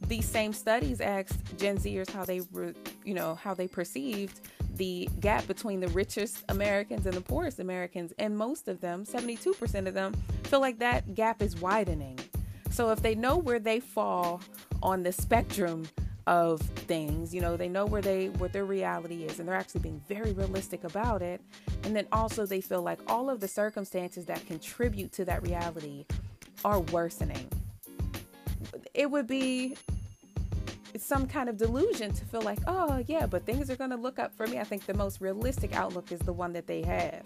these 0.08 0.26
same 0.26 0.52
studies 0.52 1.00
asked 1.00 1.58
Gen 1.58 1.78
Zers 1.78 2.10
how 2.10 2.24
they 2.24 2.40
were, 2.52 2.74
you 3.04 3.14
know, 3.14 3.34
how 3.34 3.54
they 3.54 3.66
perceived 3.66 4.40
the 4.76 5.08
gap 5.20 5.46
between 5.46 5.80
the 5.80 5.88
richest 5.88 6.44
Americans 6.48 7.06
and 7.06 7.14
the 7.14 7.20
poorest 7.20 7.60
Americans, 7.60 8.12
and 8.18 8.36
most 8.36 8.68
of 8.68 8.80
them, 8.80 9.04
72% 9.04 9.86
of 9.86 9.94
them, 9.94 10.14
feel 10.44 10.60
like 10.60 10.78
that 10.78 11.14
gap 11.14 11.42
is 11.42 11.60
widening. 11.60 12.18
So 12.70 12.90
if 12.90 13.00
they 13.00 13.14
know 13.14 13.36
where 13.36 13.58
they 13.58 13.80
fall 13.80 14.42
on 14.82 15.02
the 15.02 15.12
spectrum 15.12 15.88
of 16.26 16.60
things, 16.60 17.34
you 17.34 17.40
know, 17.40 17.56
they 17.56 17.68
know 17.68 17.86
where 17.86 18.02
they 18.02 18.28
what 18.30 18.52
their 18.52 18.64
reality 18.64 19.24
is 19.24 19.38
and 19.38 19.48
they're 19.48 19.54
actually 19.54 19.80
being 19.80 20.02
very 20.08 20.32
realistic 20.32 20.84
about 20.84 21.22
it. 21.22 21.40
And 21.84 21.96
then 21.96 22.06
also 22.12 22.44
they 22.44 22.60
feel 22.60 22.82
like 22.82 22.98
all 23.06 23.30
of 23.30 23.40
the 23.40 23.48
circumstances 23.48 24.26
that 24.26 24.44
contribute 24.46 25.12
to 25.12 25.24
that 25.24 25.42
reality 25.42 26.04
are 26.64 26.80
worsening. 26.80 27.48
It 28.92 29.10
would 29.10 29.26
be 29.26 29.76
some 30.98 31.26
kind 31.26 31.48
of 31.48 31.56
delusion 31.56 32.12
to 32.12 32.24
feel 32.26 32.42
like, 32.42 32.58
oh, 32.66 33.02
yeah, 33.06 33.26
but 33.26 33.44
things 33.44 33.70
are 33.70 33.76
going 33.76 33.90
to 33.90 33.96
look 33.96 34.18
up 34.18 34.34
for 34.34 34.46
me. 34.46 34.58
I 34.58 34.64
think 34.64 34.86
the 34.86 34.94
most 34.94 35.20
realistic 35.20 35.74
outlook 35.74 36.12
is 36.12 36.20
the 36.20 36.32
one 36.32 36.52
that 36.54 36.66
they 36.66 36.82
have. 36.82 37.22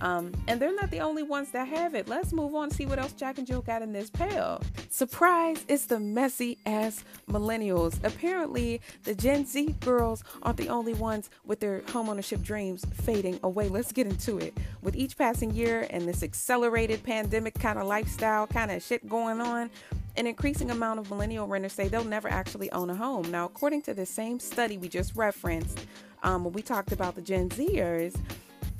Um, 0.00 0.32
and 0.48 0.60
they're 0.60 0.74
not 0.74 0.90
the 0.90 1.00
only 1.00 1.22
ones 1.22 1.50
that 1.50 1.68
have 1.68 1.94
it. 1.94 2.08
Let's 2.08 2.32
move 2.32 2.54
on 2.54 2.64
and 2.64 2.72
see 2.72 2.86
what 2.86 2.98
else 2.98 3.12
Jack 3.12 3.38
and 3.38 3.46
Jill 3.46 3.60
got 3.60 3.82
in 3.82 3.92
this 3.92 4.10
pail. 4.10 4.62
Surprise, 4.88 5.64
it's 5.68 5.86
the 5.86 6.00
messy 6.00 6.58
ass 6.66 7.04
millennials. 7.28 8.02
Apparently, 8.04 8.80
the 9.04 9.14
Gen 9.14 9.44
Z 9.44 9.76
girls 9.80 10.24
aren't 10.42 10.56
the 10.56 10.68
only 10.68 10.94
ones 10.94 11.30
with 11.44 11.60
their 11.60 11.80
homeownership 11.80 12.42
dreams 12.42 12.84
fading 13.02 13.38
away. 13.42 13.68
Let's 13.68 13.92
get 13.92 14.06
into 14.06 14.38
it. 14.38 14.56
With 14.82 14.96
each 14.96 15.16
passing 15.16 15.52
year 15.52 15.86
and 15.90 16.08
this 16.08 16.22
accelerated 16.22 17.02
pandemic 17.02 17.54
kind 17.58 17.78
of 17.78 17.86
lifestyle 17.86 18.46
kind 18.46 18.70
of 18.70 18.82
shit 18.82 19.08
going 19.08 19.40
on, 19.40 19.70
an 20.16 20.26
increasing 20.26 20.70
amount 20.70 20.98
of 20.98 21.10
millennial 21.10 21.46
renters 21.46 21.72
say 21.72 21.88
they'll 21.88 22.04
never 22.04 22.28
actually 22.28 22.70
own 22.72 22.90
a 22.90 22.94
home. 22.94 23.30
Now, 23.30 23.44
according 23.44 23.82
to 23.82 23.94
the 23.94 24.06
same 24.06 24.40
study 24.40 24.76
we 24.76 24.88
just 24.88 25.14
referenced, 25.14 25.86
um, 26.22 26.44
when 26.44 26.52
we 26.52 26.62
talked 26.62 26.92
about 26.92 27.14
the 27.14 27.22
Gen 27.22 27.48
Zers, 27.48 28.14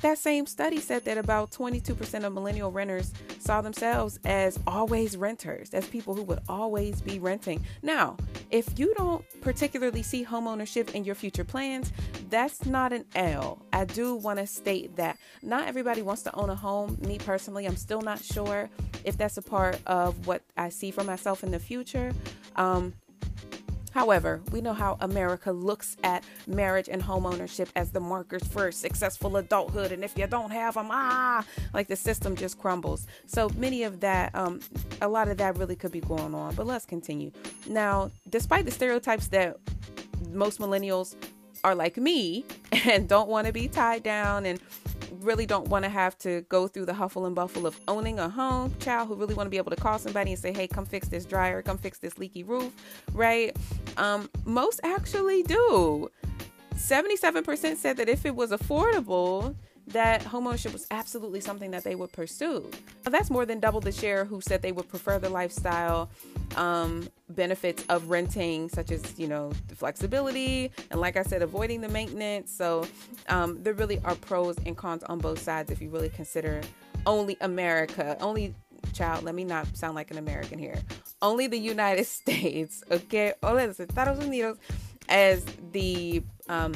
that 0.01 0.19
same 0.19 0.47
study 0.47 0.81
said 0.81 1.05
that 1.05 1.19
about 1.19 1.51
22% 1.51 2.25
of 2.25 2.33
millennial 2.33 2.71
renters 2.71 3.13
saw 3.39 3.61
themselves 3.61 4.19
as 4.25 4.59
always 4.67 5.17
renters, 5.17 5.75
as 5.75 5.87
people 5.87 6.15
who 6.15 6.23
would 6.23 6.41
always 6.49 7.01
be 7.01 7.19
renting. 7.19 7.65
Now, 7.83 8.17
if 8.51 8.79
you 8.79 8.95
don't 8.97 9.25
particularly 9.41 10.03
see 10.03 10.25
homeownership 10.25 10.95
in 10.95 11.05
your 11.05 11.15
future 11.15 11.45
plans, 11.45 11.93
that's 12.29 12.65
not 12.65 12.93
an 12.93 13.05
L. 13.15 13.61
I 13.73 13.85
do 13.85 14.15
want 14.15 14.39
to 14.39 14.47
state 14.47 14.97
that 14.97 15.19
not 15.43 15.69
everybody 15.69 16.03
wants 16.03 16.23
to 16.23 16.35
own 16.35 16.51
a 16.51 16.57
home. 16.57 16.99
Me 17.01 17.19
personally, 17.19 17.67
I'm 17.67 17.77
still 17.77 18.01
not 18.01 18.23
sure 18.23 18.71
if 19.05 19.17
that's 19.17 19.37
a 19.37 19.43
part 19.43 19.79
of 19.87 20.27
what 20.27 20.43
I 20.57 20.69
see 20.69 20.91
for 20.91 21.05
myself 21.05 21.43
in 21.43 21.51
the 21.51 21.59
future. 21.59 22.13
Um, 22.57 22.95
However, 23.93 24.41
we 24.51 24.61
know 24.61 24.73
how 24.73 24.97
America 25.01 25.53
looks 25.53 25.97
at 26.05 26.25
marriage 26.47 26.89
and 26.89 27.03
homeownership 27.03 27.69
as 27.77 27.91
the 27.91 28.01
markers 28.01 28.45
for 28.45 28.71
successful 28.71 29.37
adulthood. 29.37 29.93
And 29.93 30.05
if 30.05 30.17
you 30.17 30.27
don't 30.27 30.51
have 30.51 30.75
them, 30.75 30.89
ah, 30.91 31.45
like 31.75 31.89
the 31.89 31.97
system 31.97 32.37
just 32.37 32.59
crumbles. 32.59 33.07
So 33.27 33.51
many 33.57 33.83
of 33.83 34.01
that, 34.01 34.35
um, 34.35 34.61
a 35.01 35.09
lot 35.09 35.29
of 35.29 35.37
that 35.39 35.59
really 35.59 35.77
could 35.77 35.93
be 35.93 36.01
going 36.01 36.35
on. 36.35 36.55
But 36.55 36.67
let's 36.67 36.87
continue. 36.87 37.33
Now, 37.69 38.11
despite 38.29 38.65
the 38.65 38.71
stereotypes 38.71 39.29
that 39.29 39.57
most 40.33 40.61
millennials 40.61 41.17
are 41.65 41.75
like 41.75 41.97
me 41.97 42.45
and 42.87 43.09
don't 43.09 43.29
want 43.29 43.47
to 43.47 43.53
be 43.53 43.69
tied 43.69 44.03
down 44.03 44.47
and 44.47 44.61
really 45.23 45.47
don't 45.47 45.69
want 45.69 45.85
to 45.85 45.89
have 45.89 46.17
to 46.19 46.43
go 46.49 46.69
through 46.69 46.87
the 46.87 46.95
huffle 46.95 47.27
and 47.27 47.35
buffle 47.35 47.67
of 47.67 47.79
owning 47.89 48.19
a 48.19 48.29
home, 48.29 48.75
child 48.79 49.09
who 49.09 49.15
really 49.15 49.35
want 49.35 49.47
to 49.47 49.51
be 49.51 49.57
able 49.57 49.71
to 49.71 49.77
call 49.77 49.99
somebody 49.99 50.33
and 50.33 50.41
say, 50.41 50.53
hey, 50.53 50.67
come 50.67 50.85
fix 50.85 51.09
this 51.09 51.25
dryer, 51.25 51.63
come 51.63 51.79
fix 51.79 51.99
this 51.99 52.19
leaky 52.19 52.43
roof, 52.43 52.73
right? 53.13 53.57
Um, 53.97 54.29
most 54.45 54.81
actually 54.83 55.43
do. 55.43 56.11
77% 56.75 57.77
said 57.77 57.97
that 57.99 58.09
if 58.09 58.25
it 58.25 58.35
was 58.35 58.51
affordable, 58.51 59.55
that 59.93 60.23
homeownership 60.23 60.73
was 60.73 60.87
absolutely 60.91 61.41
something 61.41 61.71
that 61.73 61.85
they 61.85 61.95
would 61.95 62.13
pursue. 62.13 62.71
Now, 63.05 63.11
that's 63.11 63.31
more 63.31 63.45
than 63.45 63.61
double 63.61 63.81
the 63.81 63.93
share 63.93 64.25
who 64.25 64.41
said 64.41 64.63
they 64.63 64.73
would 64.73 64.89
prefer 64.89 65.19
the 65.19 65.29
lifestyle 65.29 66.11
um, 66.57 67.09
benefits 67.29 67.85
of 67.89 68.11
renting, 68.11 68.69
such 68.69 68.91
as, 68.91 69.19
you 69.19 69.29
know, 69.29 69.53
the 69.69 69.75
flexibility 69.75 70.71
and, 70.91 71.01
like 71.01 71.17
I 71.17 71.23
said, 71.23 71.43
avoiding 71.43 71.81
the 71.81 71.89
maintenance. 71.89 72.53
So 72.53 72.87
um, 73.29 73.63
there 73.63 73.75
really 73.75 74.01
are 74.05 74.15
pros 74.17 74.57
and 74.67 74.77
cons 74.77 75.03
on 75.05 75.19
both 75.19 75.41
sides 75.41 75.71
if 75.71 75.81
you 75.81 75.91
really 75.91 76.11
consider 76.11 76.61
only 77.07 77.37
America, 77.41 78.17
only 78.21 78.55
child, 78.93 79.25
let 79.25 79.35
me 79.35 79.45
not 79.45 79.77
sound 79.77 79.95
like 79.95 80.11
an 80.11 80.19
American 80.19 80.59
here. 80.59 80.79
Only 81.23 81.47
the 81.47 81.59
United 81.59 82.07
States, 82.19 82.83
okay, 82.91 83.33
only 83.43 83.67
los 83.67 83.81
Estados 83.81 84.19
Unidos 84.19 84.59
as 85.09 85.45
the 85.73 86.23
um, 86.49 86.75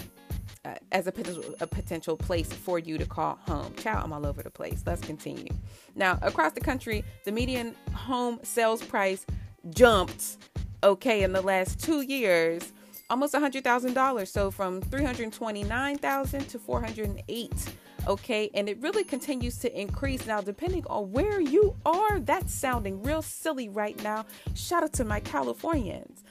uh, 0.65 0.75
as 0.93 1.07
a 1.07 1.13
potential, 1.13 1.55
a 1.61 1.67
potential 1.67 2.17
place 2.17 2.53
for 2.53 2.79
you 2.79 2.99
to 2.99 3.07
call 3.07 3.39
home. 3.47 3.75
Child, 3.75 4.05
I'm 4.05 4.13
all 4.13 4.27
over 4.27 4.43
the 4.43 4.51
place. 4.51 4.83
Let's 4.87 5.01
continue. 5.03 5.49
Now, 5.95 6.19
across 6.23 6.53
the 6.53 6.61
country, 6.61 7.05
the 7.25 7.33
median 7.33 7.75
home 7.93 8.41
sales 8.43 8.83
price 8.83 9.27
jumped, 9.71 10.39
okay, 10.83 11.23
in 11.23 11.33
the 11.33 11.43
last 11.43 11.81
two 11.81 12.03
years, 12.03 12.73
almost 13.11 13.35
$100,000. 13.35 14.29
So 14.29 14.51
from 14.51 14.81
329,000 14.81 16.49
to 16.49 16.59
408 16.59 17.75
okay 18.07 18.51
and 18.55 18.69
it 18.69 18.79
really 18.83 19.05
continues 19.05 19.57
to 19.59 19.81
increase 19.81 20.27
now 20.27 20.41
depending 20.41 20.85
on 20.89 21.11
where 21.11 21.41
you 21.41 21.75
are 21.87 22.21
that's 22.21 22.53
sounding 22.53 23.03
real 23.03 23.23
silly 23.23 23.69
right 23.69 24.03
now 24.03 24.25
shout 24.55 24.83
out 24.83 24.93
to 24.93 25.05
my 25.05 25.21
californians 25.21 26.23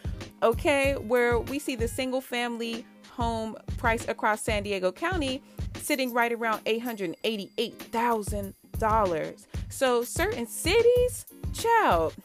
okay 0.44 0.94
where 0.94 1.40
we 1.40 1.58
see 1.58 1.76
the 1.76 1.88
single 1.88 2.22
family 2.22 2.86
home 3.16 3.58
price 3.78 4.08
across 4.08 4.42
San 4.42 4.64
Diego 4.64 4.92
County 4.92 5.44
sitting 5.82 6.14
right 6.14 6.32
around 6.32 6.64
$888,000. 6.66 9.46
So 9.70 10.04
certain 10.04 10.46
cities, 10.48 11.26
child, 11.54 12.16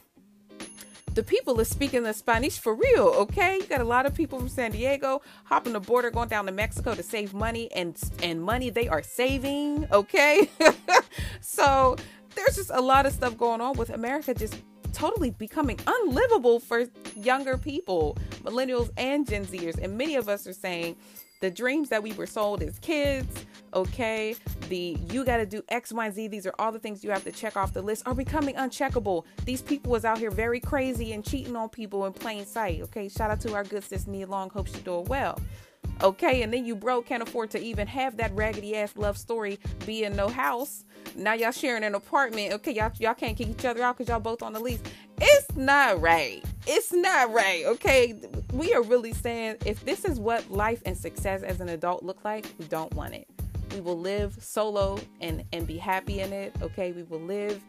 the 1.14 1.22
people 1.22 1.60
are 1.60 1.64
speaking 1.64 2.02
the 2.04 2.12
Spanish 2.12 2.58
for 2.58 2.74
real, 2.74 3.06
okay? 3.06 3.56
You 3.56 3.66
got 3.66 3.80
a 3.80 3.84
lot 3.84 4.04
of 4.06 4.14
people 4.14 4.38
from 4.38 4.48
San 4.48 4.70
Diego 4.70 5.20
hopping 5.44 5.72
the 5.72 5.80
border 5.80 6.10
going 6.10 6.28
down 6.28 6.46
to 6.46 6.52
Mexico 6.52 6.94
to 6.94 7.02
save 7.02 7.34
money 7.34 7.68
and 7.72 8.00
and 8.22 8.40
money 8.40 8.70
they 8.70 8.86
are 8.88 9.02
saving, 9.02 9.88
okay? 9.90 10.48
so 11.40 11.96
there's 12.36 12.54
just 12.54 12.70
a 12.72 12.80
lot 12.80 13.04
of 13.04 13.12
stuff 13.12 13.36
going 13.36 13.60
on 13.60 13.76
with 13.76 13.90
America 13.90 14.32
just 14.32 14.54
totally 14.98 15.30
becoming 15.30 15.78
unlivable 15.86 16.58
for 16.58 16.84
younger 17.14 17.56
people, 17.56 18.18
millennials 18.42 18.90
and 18.96 19.28
Gen 19.28 19.46
Zers. 19.46 19.78
And 19.80 19.96
many 19.96 20.16
of 20.16 20.28
us 20.28 20.44
are 20.46 20.52
saying 20.52 20.96
the 21.40 21.50
dreams 21.50 21.88
that 21.90 22.02
we 22.02 22.12
were 22.14 22.26
sold 22.26 22.64
as 22.64 22.80
kids, 22.80 23.44
okay, 23.72 24.34
the 24.68 24.96
you 25.10 25.24
got 25.24 25.36
to 25.36 25.46
do 25.46 25.62
X, 25.68 25.92
Y, 25.92 26.10
Z, 26.10 26.26
these 26.26 26.46
are 26.46 26.54
all 26.58 26.72
the 26.72 26.80
things 26.80 27.04
you 27.04 27.10
have 27.10 27.22
to 27.22 27.30
check 27.30 27.56
off 27.56 27.72
the 27.72 27.80
list, 27.80 28.02
are 28.06 28.14
becoming 28.14 28.56
uncheckable. 28.56 29.24
These 29.44 29.62
people 29.62 29.92
was 29.92 30.04
out 30.04 30.18
here 30.18 30.32
very 30.32 30.58
crazy 30.58 31.12
and 31.12 31.24
cheating 31.24 31.54
on 31.54 31.68
people 31.68 32.04
in 32.06 32.12
plain 32.12 32.44
sight, 32.44 32.80
okay? 32.82 33.08
Shout 33.08 33.30
out 33.30 33.40
to 33.42 33.54
our 33.54 33.62
good 33.62 33.84
sis 33.84 34.08
Nia 34.08 34.26
Long, 34.26 34.50
hope 34.50 34.66
she's 34.66 34.80
doing 34.80 35.04
well. 35.04 35.38
Okay, 36.02 36.42
and 36.42 36.52
then 36.52 36.64
you 36.64 36.76
broke, 36.76 37.06
can't 37.06 37.22
afford 37.22 37.50
to 37.50 37.60
even 37.60 37.86
have 37.86 38.16
that 38.18 38.34
raggedy 38.34 38.76
ass 38.76 38.96
love 38.96 39.18
story 39.18 39.58
be 39.84 40.04
in 40.04 40.14
no 40.14 40.28
house 40.28 40.84
now 41.18 41.32
y'all 41.34 41.50
sharing 41.50 41.84
an 41.84 41.94
apartment. 41.94 42.52
Okay, 42.54 42.72
y'all 42.72 42.92
y'all 42.98 43.14
can't 43.14 43.36
kick 43.36 43.48
each 43.48 43.64
other 43.64 43.82
out 43.82 43.96
because 43.96 44.08
y'all 44.08 44.20
both 44.20 44.42
on 44.42 44.52
the 44.52 44.60
lease. 44.60 44.80
It's 45.20 45.56
not 45.56 46.00
right. 46.00 46.44
It's 46.66 46.92
not 46.92 47.32
right. 47.32 47.64
Okay, 47.66 48.14
we 48.52 48.72
are 48.74 48.82
really 48.82 49.12
saying 49.12 49.56
if 49.66 49.84
this 49.84 50.04
is 50.04 50.20
what 50.20 50.48
life 50.50 50.82
and 50.86 50.96
success 50.96 51.42
as 51.42 51.60
an 51.60 51.68
adult 51.68 52.02
look 52.02 52.24
like, 52.24 52.46
we 52.58 52.66
don't 52.66 52.92
want 52.94 53.14
it. 53.14 53.26
We 53.74 53.80
will 53.80 53.98
live 53.98 54.36
solo 54.40 54.98
and 55.20 55.44
and 55.52 55.66
be 55.66 55.76
happy 55.76 56.20
in 56.20 56.32
it. 56.32 56.54
Okay, 56.62 56.92
we 56.92 57.02
will 57.02 57.20
live 57.20 57.62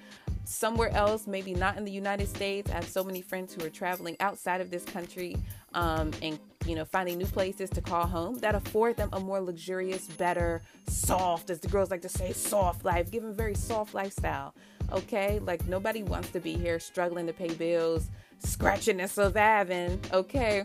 somewhere 0.45 0.89
else, 0.91 1.27
maybe 1.27 1.53
not 1.53 1.77
in 1.77 1.85
the 1.85 1.91
United 1.91 2.27
States. 2.27 2.71
I 2.71 2.75
have 2.75 2.87
so 2.87 3.03
many 3.03 3.21
friends 3.21 3.53
who 3.53 3.65
are 3.65 3.69
traveling 3.69 4.15
outside 4.19 4.61
of 4.61 4.71
this 4.71 4.83
country 4.83 5.35
um, 5.73 6.11
and 6.21 6.39
you 6.65 6.75
know 6.75 6.85
finding 6.85 7.17
new 7.17 7.25
places 7.25 7.69
to 7.71 7.81
call 7.81 8.05
home 8.05 8.37
that 8.39 8.55
afford 8.55 8.97
them 8.97 9.09
a 9.13 9.19
more 9.19 9.39
luxurious, 9.39 10.07
better, 10.07 10.61
soft, 10.87 11.49
as 11.49 11.59
the 11.59 11.67
girls 11.67 11.91
like 11.91 12.01
to 12.01 12.09
say, 12.09 12.33
soft 12.33 12.85
life, 12.85 13.11
give 13.11 13.23
them 13.23 13.33
very 13.33 13.55
soft 13.55 13.93
lifestyle. 13.93 14.53
Okay, 14.91 15.39
like 15.39 15.67
nobody 15.67 16.03
wants 16.03 16.29
to 16.31 16.39
be 16.39 16.53
here 16.53 16.79
struggling 16.79 17.27
to 17.27 17.33
pay 17.33 17.53
bills, 17.53 18.09
scratching 18.39 18.99
and 18.99 19.09
surviving. 19.09 19.99
Okay, 20.11 20.63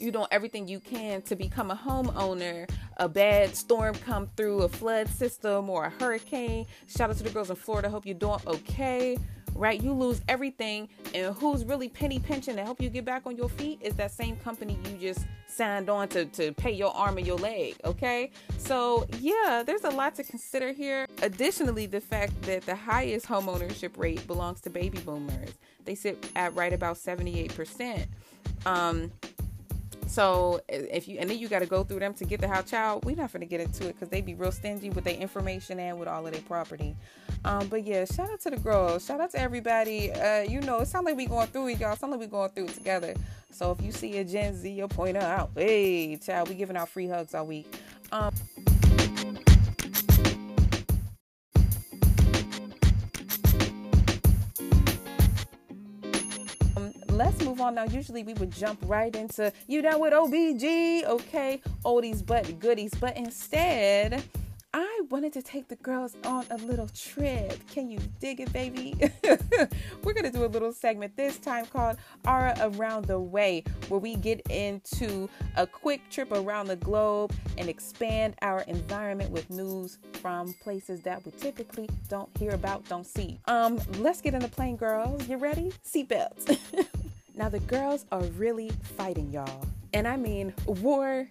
you 0.00 0.10
doing 0.10 0.26
everything 0.30 0.68
you 0.68 0.80
can 0.80 1.22
to 1.22 1.36
become 1.36 1.70
a 1.70 1.76
homeowner. 1.76 2.68
A 2.98 3.08
bad 3.08 3.54
storm 3.56 3.94
come 3.94 4.28
through, 4.36 4.62
a 4.62 4.68
flood 4.68 5.08
system 5.08 5.68
or 5.70 5.84
a 5.84 5.90
hurricane. 5.90 6.66
Shout 6.86 7.10
out 7.10 7.16
to 7.16 7.22
the 7.22 7.30
girls 7.30 7.50
in 7.50 7.56
Florida. 7.56 7.90
Hope 7.90 8.06
you're 8.06 8.14
doing 8.14 8.40
okay. 8.46 9.18
Right, 9.54 9.82
you 9.82 9.92
lose 9.92 10.20
everything, 10.28 10.88
and 11.14 11.34
who's 11.34 11.64
really 11.64 11.88
penny 11.88 12.20
pinching 12.20 12.56
to 12.56 12.62
help 12.62 12.80
you 12.80 12.88
get 12.88 13.04
back 13.04 13.26
on 13.26 13.36
your 13.36 13.48
feet 13.48 13.80
is 13.82 13.94
that 13.94 14.12
same 14.12 14.36
company 14.36 14.78
you 14.84 14.96
just 14.98 15.26
signed 15.48 15.90
on 15.90 16.06
to, 16.08 16.26
to 16.26 16.52
pay 16.52 16.70
your 16.70 16.94
arm 16.94 17.18
and 17.18 17.26
your 17.26 17.38
leg. 17.38 17.74
Okay, 17.84 18.30
so 18.56 19.06
yeah, 19.18 19.64
there's 19.66 19.84
a 19.84 19.90
lot 19.90 20.14
to 20.14 20.22
consider 20.22 20.72
here. 20.72 21.06
Additionally, 21.22 21.86
the 21.86 22.00
fact 22.00 22.40
that 22.42 22.62
the 22.62 22.76
highest 22.76 23.26
homeownership 23.26 23.98
rate 23.98 24.24
belongs 24.28 24.60
to 24.60 24.70
baby 24.70 24.98
boomers, 25.00 25.54
they 25.84 25.96
sit 25.96 26.30
at 26.36 26.54
right 26.54 26.72
about 26.72 26.96
78%. 26.96 28.06
Um, 28.64 29.10
so 30.08 30.60
if 30.68 31.06
you 31.06 31.18
and 31.18 31.28
then 31.28 31.38
you 31.38 31.48
got 31.48 31.58
to 31.58 31.66
go 31.66 31.84
through 31.84 31.98
them 31.98 32.14
to 32.14 32.24
get 32.24 32.40
the 32.40 32.48
house 32.48 32.70
child, 32.70 33.04
we're 33.04 33.16
not 33.16 33.30
gonna 33.32 33.44
get 33.44 33.60
into 33.60 33.88
it 33.88 33.94
because 33.94 34.08
they'd 34.08 34.24
be 34.24 34.34
real 34.34 34.52
stingy 34.52 34.88
with 34.90 35.04
their 35.04 35.14
information 35.14 35.78
and 35.78 35.98
with 35.98 36.08
all 36.08 36.26
of 36.26 36.32
their 36.32 36.42
property. 36.42 36.96
Um, 37.44 37.68
but 37.68 37.84
yeah, 37.84 38.04
shout 38.04 38.30
out 38.30 38.40
to 38.42 38.50
the 38.50 38.56
girls, 38.56 39.06
shout 39.06 39.20
out 39.20 39.30
to 39.32 39.40
everybody. 39.40 40.12
Uh, 40.12 40.42
you 40.42 40.60
know, 40.60 40.80
it 40.80 40.88
sounds 40.88 41.06
like 41.06 41.16
we 41.16 41.26
going 41.26 41.46
through 41.48 41.68
it, 41.68 41.80
y'all. 41.80 41.92
It 41.92 41.98
sounds 41.98 42.10
like 42.10 42.20
we 42.20 42.26
going 42.26 42.50
through 42.50 42.66
it 42.66 42.74
together. 42.74 43.14
So 43.50 43.72
if 43.72 43.80
you 43.82 43.92
see 43.92 44.18
a 44.18 44.24
Gen 44.24 44.54
Z, 44.54 44.70
you'll 44.70 44.88
point 44.88 45.16
her 45.16 45.22
out. 45.22 45.50
Hey, 45.54 46.16
child, 46.16 46.48
we 46.48 46.54
giving 46.54 46.76
out 46.76 46.88
free 46.88 47.08
hugs 47.08 47.34
all 47.34 47.46
week. 47.46 47.72
Um, 48.12 48.32
let's 57.10 57.42
move 57.42 57.60
on 57.60 57.74
now. 57.74 57.84
Usually 57.84 58.22
we 58.22 58.34
would 58.34 58.52
jump 58.52 58.78
right 58.86 59.14
into 59.14 59.52
you 59.66 59.82
down 59.82 60.00
with 60.00 60.12
OBG, 60.12 61.04
okay, 61.04 61.60
oldies 61.84 62.24
but 62.24 62.58
goodies, 62.60 62.92
but 63.00 63.16
instead. 63.16 64.22
I 64.74 65.00
wanted 65.08 65.32
to 65.32 65.42
take 65.42 65.68
the 65.68 65.76
girls 65.76 66.14
on 66.24 66.44
a 66.50 66.56
little 66.58 66.88
trip. 66.88 67.58
Can 67.70 67.90
you 67.90 67.98
dig 68.20 68.40
it, 68.40 68.52
baby? 68.52 68.94
We're 70.04 70.12
going 70.12 70.24
to 70.24 70.30
do 70.30 70.44
a 70.44 70.46
little 70.46 70.72
segment 70.72 71.16
this 71.16 71.38
time 71.38 71.64
called 71.64 71.96
Aura 72.26 72.54
Around 72.60 73.06
the 73.06 73.18
Way, 73.18 73.64
where 73.88 73.98
we 73.98 74.16
get 74.16 74.40
into 74.50 75.30
a 75.56 75.66
quick 75.66 76.02
trip 76.10 76.30
around 76.32 76.66
the 76.66 76.76
globe 76.76 77.32
and 77.56 77.70
expand 77.70 78.34
our 78.42 78.60
environment 78.62 79.30
with 79.30 79.48
news 79.48 79.98
from 80.20 80.52
places 80.62 81.00
that 81.00 81.24
we 81.24 81.32
typically 81.32 81.88
don't 82.08 82.28
hear 82.36 82.50
about, 82.50 82.86
don't 82.88 83.06
see. 83.06 83.40
Um, 83.46 83.80
let's 83.96 84.20
get 84.20 84.34
in 84.34 84.40
the 84.40 84.48
plane, 84.48 84.76
girls. 84.76 85.26
You 85.28 85.38
ready? 85.38 85.72
Seatbelts. 85.82 86.58
Now, 87.38 87.48
the 87.48 87.60
girls 87.60 88.04
are 88.10 88.22
really 88.36 88.68
fighting, 88.96 89.30
y'all. 89.30 89.64
And 89.92 90.08
I 90.08 90.16
mean, 90.16 90.52
war 90.66 91.28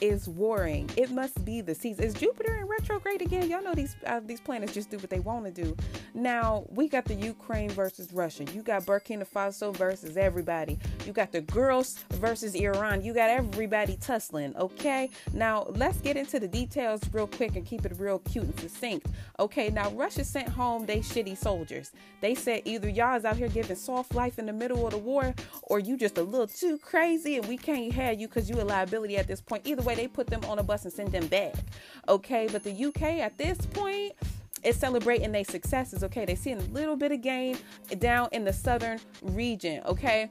is 0.00 0.28
warring. 0.28 0.88
It 0.96 1.10
must 1.10 1.44
be 1.44 1.60
the 1.60 1.74
season. 1.74 2.04
Is 2.04 2.14
Jupiter 2.14 2.56
in 2.56 2.66
retrograde 2.66 3.22
again? 3.22 3.48
Y'all 3.48 3.62
know 3.62 3.74
these 3.74 3.96
uh, 4.06 4.20
these 4.24 4.40
planets 4.40 4.74
just 4.74 4.90
do 4.90 4.98
what 4.98 5.10
they 5.10 5.20
want 5.20 5.44
to 5.46 5.50
do. 5.50 5.76
Now 6.14 6.64
we 6.70 6.88
got 6.88 7.04
the 7.04 7.14
Ukraine 7.14 7.70
versus 7.70 8.12
Russia. 8.12 8.44
You 8.52 8.62
got 8.62 8.84
Burkina 8.84 9.26
Faso 9.26 9.76
versus 9.76 10.16
everybody. 10.16 10.78
You 11.06 11.12
got 11.12 11.32
the 11.32 11.40
girls 11.40 12.04
versus 12.14 12.54
Iran. 12.54 13.02
You 13.02 13.14
got 13.14 13.30
everybody 13.30 13.96
tussling. 14.00 14.56
Okay. 14.56 15.10
Now 15.32 15.66
let's 15.70 15.98
get 16.00 16.16
into 16.16 16.38
the 16.40 16.48
details 16.48 17.00
real 17.12 17.26
quick 17.26 17.56
and 17.56 17.66
keep 17.66 17.84
it 17.84 17.92
real 17.98 18.18
cute 18.20 18.44
and 18.44 18.60
succinct. 18.60 19.06
Okay. 19.38 19.70
Now 19.70 19.90
Russia 19.90 20.24
sent 20.24 20.48
home 20.48 20.86
they 20.86 20.98
shitty 21.00 21.36
soldiers. 21.36 21.92
They 22.20 22.34
said 22.34 22.62
either 22.64 22.88
y'all 22.88 23.16
is 23.16 23.24
out 23.24 23.36
here 23.36 23.48
giving 23.48 23.76
soft 23.76 24.14
life 24.14 24.38
in 24.38 24.46
the 24.46 24.52
middle 24.52 24.86
of 24.86 24.92
the 24.92 24.98
war, 24.98 25.34
or 25.62 25.78
you 25.78 25.96
just 25.96 26.18
a 26.18 26.22
little 26.22 26.46
too 26.46 26.78
crazy 26.78 27.36
and 27.36 27.46
we 27.46 27.56
can't 27.56 27.92
have 27.92 28.20
you 28.20 28.28
because 28.28 28.48
you 28.48 28.60
a 28.60 28.62
liability 28.62 29.16
at 29.16 29.26
this 29.26 29.40
point. 29.40 29.66
Either 29.66 29.82
way, 29.88 29.94
they 29.94 30.06
put 30.06 30.26
them 30.26 30.44
on 30.44 30.58
a 30.58 30.62
bus 30.62 30.84
and 30.84 30.92
send 30.92 31.12
them 31.12 31.26
back. 31.28 31.54
Okay, 32.08 32.46
but 32.52 32.62
the 32.62 32.84
UK 32.84 33.02
at 33.20 33.36
this 33.38 33.58
point 33.58 34.12
is 34.62 34.76
celebrating 34.76 35.32
their 35.32 35.44
successes. 35.44 36.04
Okay, 36.04 36.24
they 36.24 36.34
see 36.34 36.52
a 36.52 36.58
little 36.58 36.96
bit 36.96 37.10
of 37.10 37.22
gain 37.22 37.56
down 37.98 38.28
in 38.32 38.44
the 38.44 38.52
southern 38.52 39.00
region. 39.22 39.82
Okay, 39.86 40.30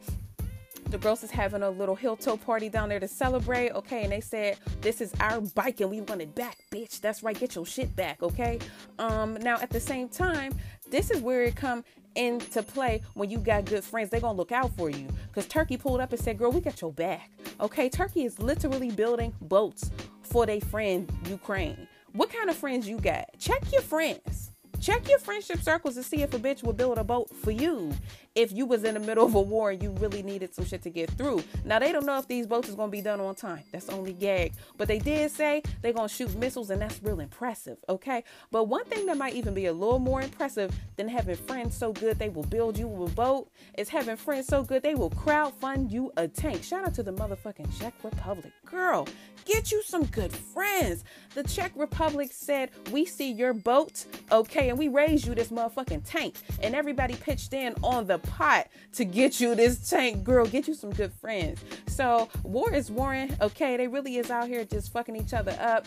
the 0.89 0.97
girls 0.97 1.23
is 1.23 1.31
having 1.31 1.63
a 1.63 1.69
little 1.69 1.95
hilltop 1.95 2.43
party 2.45 2.69
down 2.69 2.89
there 2.89 2.99
to 2.99 3.07
celebrate. 3.07 3.71
Okay, 3.71 4.03
and 4.03 4.11
they 4.11 4.21
said 4.21 4.57
this 4.81 5.01
is 5.01 5.13
our 5.19 5.41
bike 5.41 5.81
and 5.81 5.89
we 5.89 6.01
want 6.01 6.21
it 6.21 6.35
back, 6.35 6.57
bitch. 6.71 7.01
That's 7.01 7.23
right, 7.23 7.37
get 7.37 7.55
your 7.55 7.65
shit 7.65 7.95
back. 7.95 8.21
Okay. 8.21 8.59
Um. 8.99 9.35
Now 9.41 9.57
at 9.59 9.71
the 9.71 9.79
same 9.79 10.07
time, 10.07 10.53
this 10.89 11.09
is 11.09 11.21
where 11.21 11.43
it 11.43 11.55
come 11.55 11.83
into 12.17 12.63
play 12.63 13.01
when 13.13 13.29
you 13.29 13.37
got 13.37 13.65
good 13.65 13.83
friends. 13.83 14.09
They're 14.09 14.19
gonna 14.19 14.37
look 14.37 14.51
out 14.51 14.75
for 14.75 14.89
you. 14.89 15.07
Cause 15.33 15.45
Turkey 15.47 15.77
pulled 15.77 16.01
up 16.01 16.11
and 16.11 16.19
said, 16.19 16.37
"Girl, 16.37 16.51
we 16.51 16.59
got 16.59 16.81
your 16.81 16.91
back." 16.91 17.29
Okay, 17.61 17.87
Turkey 17.89 18.25
is 18.25 18.39
literally 18.39 18.91
building 18.91 19.33
boats 19.41 19.91
for 20.23 20.45
their 20.45 20.59
friend 20.59 21.11
Ukraine. 21.29 21.87
What 22.13 22.31
kind 22.31 22.49
of 22.49 22.55
friends 22.55 22.87
you 22.87 22.99
got? 22.99 23.25
Check 23.37 23.71
your 23.71 23.81
friends. 23.81 24.51
Check 24.79 25.09
your 25.09 25.19
friendship 25.19 25.59
circles 25.61 25.95
to 25.95 26.03
see 26.03 26.21
if 26.21 26.33
a 26.33 26.39
bitch 26.39 26.63
will 26.63 26.73
build 26.73 26.97
a 26.97 27.03
boat 27.03 27.29
for 27.35 27.51
you 27.51 27.91
if 28.37 28.51
you 28.51 28.67
was 28.67 28.83
in 28.83 28.93
the 28.93 28.99
middle 28.99 29.25
of 29.25 29.33
a 29.33 29.41
war 29.41 29.71
and 29.71 29.81
you 29.81 29.89
really 29.93 30.21
needed 30.21 30.53
some 30.53 30.63
shit 30.63 30.83
to 30.83 30.91
get 30.91 31.09
through. 31.11 31.43
Now 31.65 31.79
they 31.79 31.91
don't 31.91 32.05
know 32.05 32.19
if 32.19 32.27
these 32.27 32.45
boats 32.45 32.69
is 32.69 32.75
gonna 32.75 32.91
be 32.91 33.01
done 33.01 33.19
on 33.19 33.33
time. 33.33 33.63
That's 33.71 33.89
only 33.89 34.13
gag. 34.13 34.53
But 34.77 34.87
they 34.87 34.99
did 34.99 35.31
say 35.31 35.63
they're 35.81 35.91
gonna 35.91 36.07
shoot 36.07 36.33
missiles 36.35 36.69
and 36.69 36.79
that's 36.79 37.01
real 37.01 37.19
impressive, 37.19 37.77
okay? 37.89 38.23
But 38.51 38.65
one 38.65 38.85
thing 38.85 39.07
that 39.07 39.17
might 39.17 39.33
even 39.33 39.55
be 39.55 39.65
a 39.65 39.73
little 39.73 39.97
more 39.97 40.21
impressive 40.21 40.71
than 40.97 41.07
having 41.07 41.35
friends 41.35 41.75
so 41.75 41.91
good 41.91 42.19
they 42.19 42.29
will 42.29 42.43
build 42.43 42.77
you 42.77 42.87
a 43.03 43.09
boat 43.09 43.49
is 43.75 43.89
having 43.89 44.15
friends 44.15 44.45
so 44.45 44.61
good 44.63 44.83
they 44.83 44.93
will 44.93 45.09
crowd 45.09 45.55
fund 45.55 45.91
you 45.91 46.11
a 46.17 46.27
tank. 46.27 46.63
Shout 46.63 46.85
out 46.85 46.93
to 46.93 47.03
the 47.03 47.13
motherfucking 47.13 47.75
Czech 47.79 47.95
Republic. 48.03 48.53
Girl, 48.65 49.07
get 49.45 49.71
you 49.71 49.81
some 49.83 50.05
good 50.05 50.31
friends. 50.31 51.03
The 51.33 51.43
Czech 51.43 51.71
Republic 51.75 52.31
said, 52.31 52.69
We 52.91 53.05
see 53.05 53.31
your 53.31 53.53
boat, 53.53 54.05
okay, 54.31 54.69
and 54.69 54.77
we 54.77 54.89
raise 54.89 55.25
you 55.25 55.33
this 55.33 55.49
motherfucking 55.49 56.03
tank. 56.05 56.35
And 56.61 56.75
everybody 56.75 57.15
pitched 57.15 57.53
in 57.53 57.73
on 57.81 58.05
the 58.05 58.19
pot 58.27 58.67
to 58.93 59.05
get 59.05 59.39
you 59.39 59.55
this 59.55 59.89
tank, 59.89 60.23
girl. 60.23 60.45
Get 60.45 60.67
you 60.67 60.73
some 60.73 60.91
good 60.91 61.13
friends. 61.13 61.63
So 61.87 62.29
war 62.43 62.73
is 62.73 62.91
warring. 62.91 63.35
Okay, 63.41 63.77
they 63.77 63.87
really 63.87 64.17
is 64.17 64.29
out 64.29 64.47
here 64.47 64.63
just 64.65 64.91
fucking 64.91 65.15
each 65.15 65.33
other 65.33 65.57
up 65.59 65.85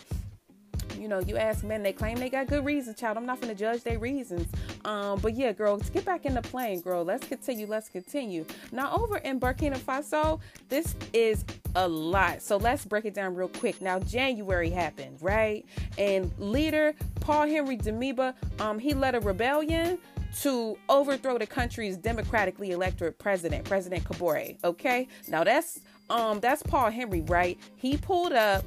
you 1.00 1.08
know, 1.08 1.20
you 1.20 1.36
ask 1.38 1.64
men, 1.64 1.82
they 1.82 1.92
claim 1.92 2.18
they 2.18 2.28
got 2.28 2.46
good 2.46 2.64
reasons, 2.64 2.98
child. 2.98 3.16
I'm 3.16 3.24
not 3.24 3.40
gonna 3.40 3.54
judge 3.54 3.82
their 3.82 3.98
reasons. 3.98 4.46
Um, 4.84 5.18
but 5.20 5.34
yeah, 5.34 5.52
girl, 5.52 5.76
let's 5.76 5.88
get 5.90 6.04
back 6.04 6.26
in 6.26 6.34
the 6.34 6.42
plane, 6.42 6.80
girl. 6.80 7.04
Let's 7.04 7.26
continue. 7.26 7.66
Let's 7.66 7.88
continue. 7.88 8.44
Now, 8.70 8.92
over 8.92 9.16
in 9.18 9.40
Burkina 9.40 9.78
Faso, 9.78 10.40
this 10.68 10.94
is 11.12 11.44
a 11.74 11.88
lot. 11.88 12.42
So 12.42 12.58
let's 12.58 12.84
break 12.84 13.06
it 13.06 13.14
down 13.14 13.34
real 13.34 13.48
quick. 13.48 13.80
Now, 13.80 13.98
January 13.98 14.70
happened, 14.70 15.18
right? 15.22 15.64
And 15.96 16.30
leader 16.38 16.94
Paul 17.20 17.46
Henry 17.46 17.78
Damiba, 17.78 18.34
um, 18.60 18.78
he 18.78 18.92
led 18.92 19.14
a 19.14 19.20
rebellion 19.20 19.98
to 20.42 20.78
overthrow 20.88 21.38
the 21.38 21.46
country's 21.46 21.96
democratically 21.96 22.70
elected 22.70 23.18
president, 23.18 23.64
President 23.64 24.04
Kabore. 24.04 24.56
Okay, 24.64 25.08
now 25.28 25.44
that's 25.44 25.80
um 26.08 26.40
that's 26.40 26.62
Paul 26.62 26.90
Henry, 26.90 27.22
right? 27.22 27.58
He 27.76 27.96
pulled 27.96 28.32
up. 28.32 28.64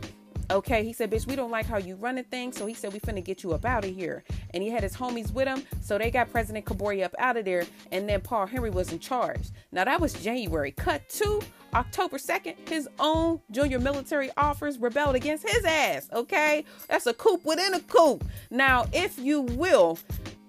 Okay, 0.51 0.83
he 0.83 0.91
said, 0.91 1.09
"Bitch, 1.09 1.25
we 1.25 1.37
don't 1.37 1.51
like 1.51 1.65
how 1.65 1.77
you 1.77 1.95
running 1.95 2.25
things." 2.25 2.57
So 2.57 2.65
he 2.65 2.73
said, 2.73 2.91
"We 2.91 2.99
finna 2.99 3.23
get 3.23 3.43
you 3.43 3.53
up 3.53 3.65
out 3.65 3.85
of 3.85 3.95
here." 3.95 4.23
And 4.53 4.61
he 4.61 4.69
had 4.69 4.83
his 4.83 4.95
homies 4.95 5.31
with 5.31 5.47
him, 5.47 5.63
so 5.81 5.97
they 5.97 6.11
got 6.11 6.31
President 6.31 6.65
Kabore 6.65 7.01
up 7.03 7.15
out 7.17 7.37
of 7.37 7.45
there. 7.45 7.65
And 7.91 8.07
then 8.09 8.19
Paul 8.21 8.45
Henry 8.45 8.69
was 8.69 8.91
in 8.91 8.99
charge. 8.99 9.49
Now 9.71 9.85
that 9.85 10.01
was 10.01 10.13
January. 10.13 10.71
Cut 10.71 11.07
to 11.09 11.41
October 11.73 12.17
2nd, 12.17 12.69
his 12.69 12.87
own 12.99 13.39
junior 13.51 13.79
military 13.79 14.29
officers 14.37 14.77
rebelled 14.77 15.15
against 15.15 15.47
his 15.47 15.63
ass. 15.65 16.09
Okay, 16.13 16.65
that's 16.87 17.07
a 17.07 17.13
coup 17.13 17.39
within 17.43 17.73
a 17.73 17.79
coup. 17.79 18.19
Now, 18.51 18.85
if 18.93 19.17
you 19.17 19.41
will, 19.41 19.97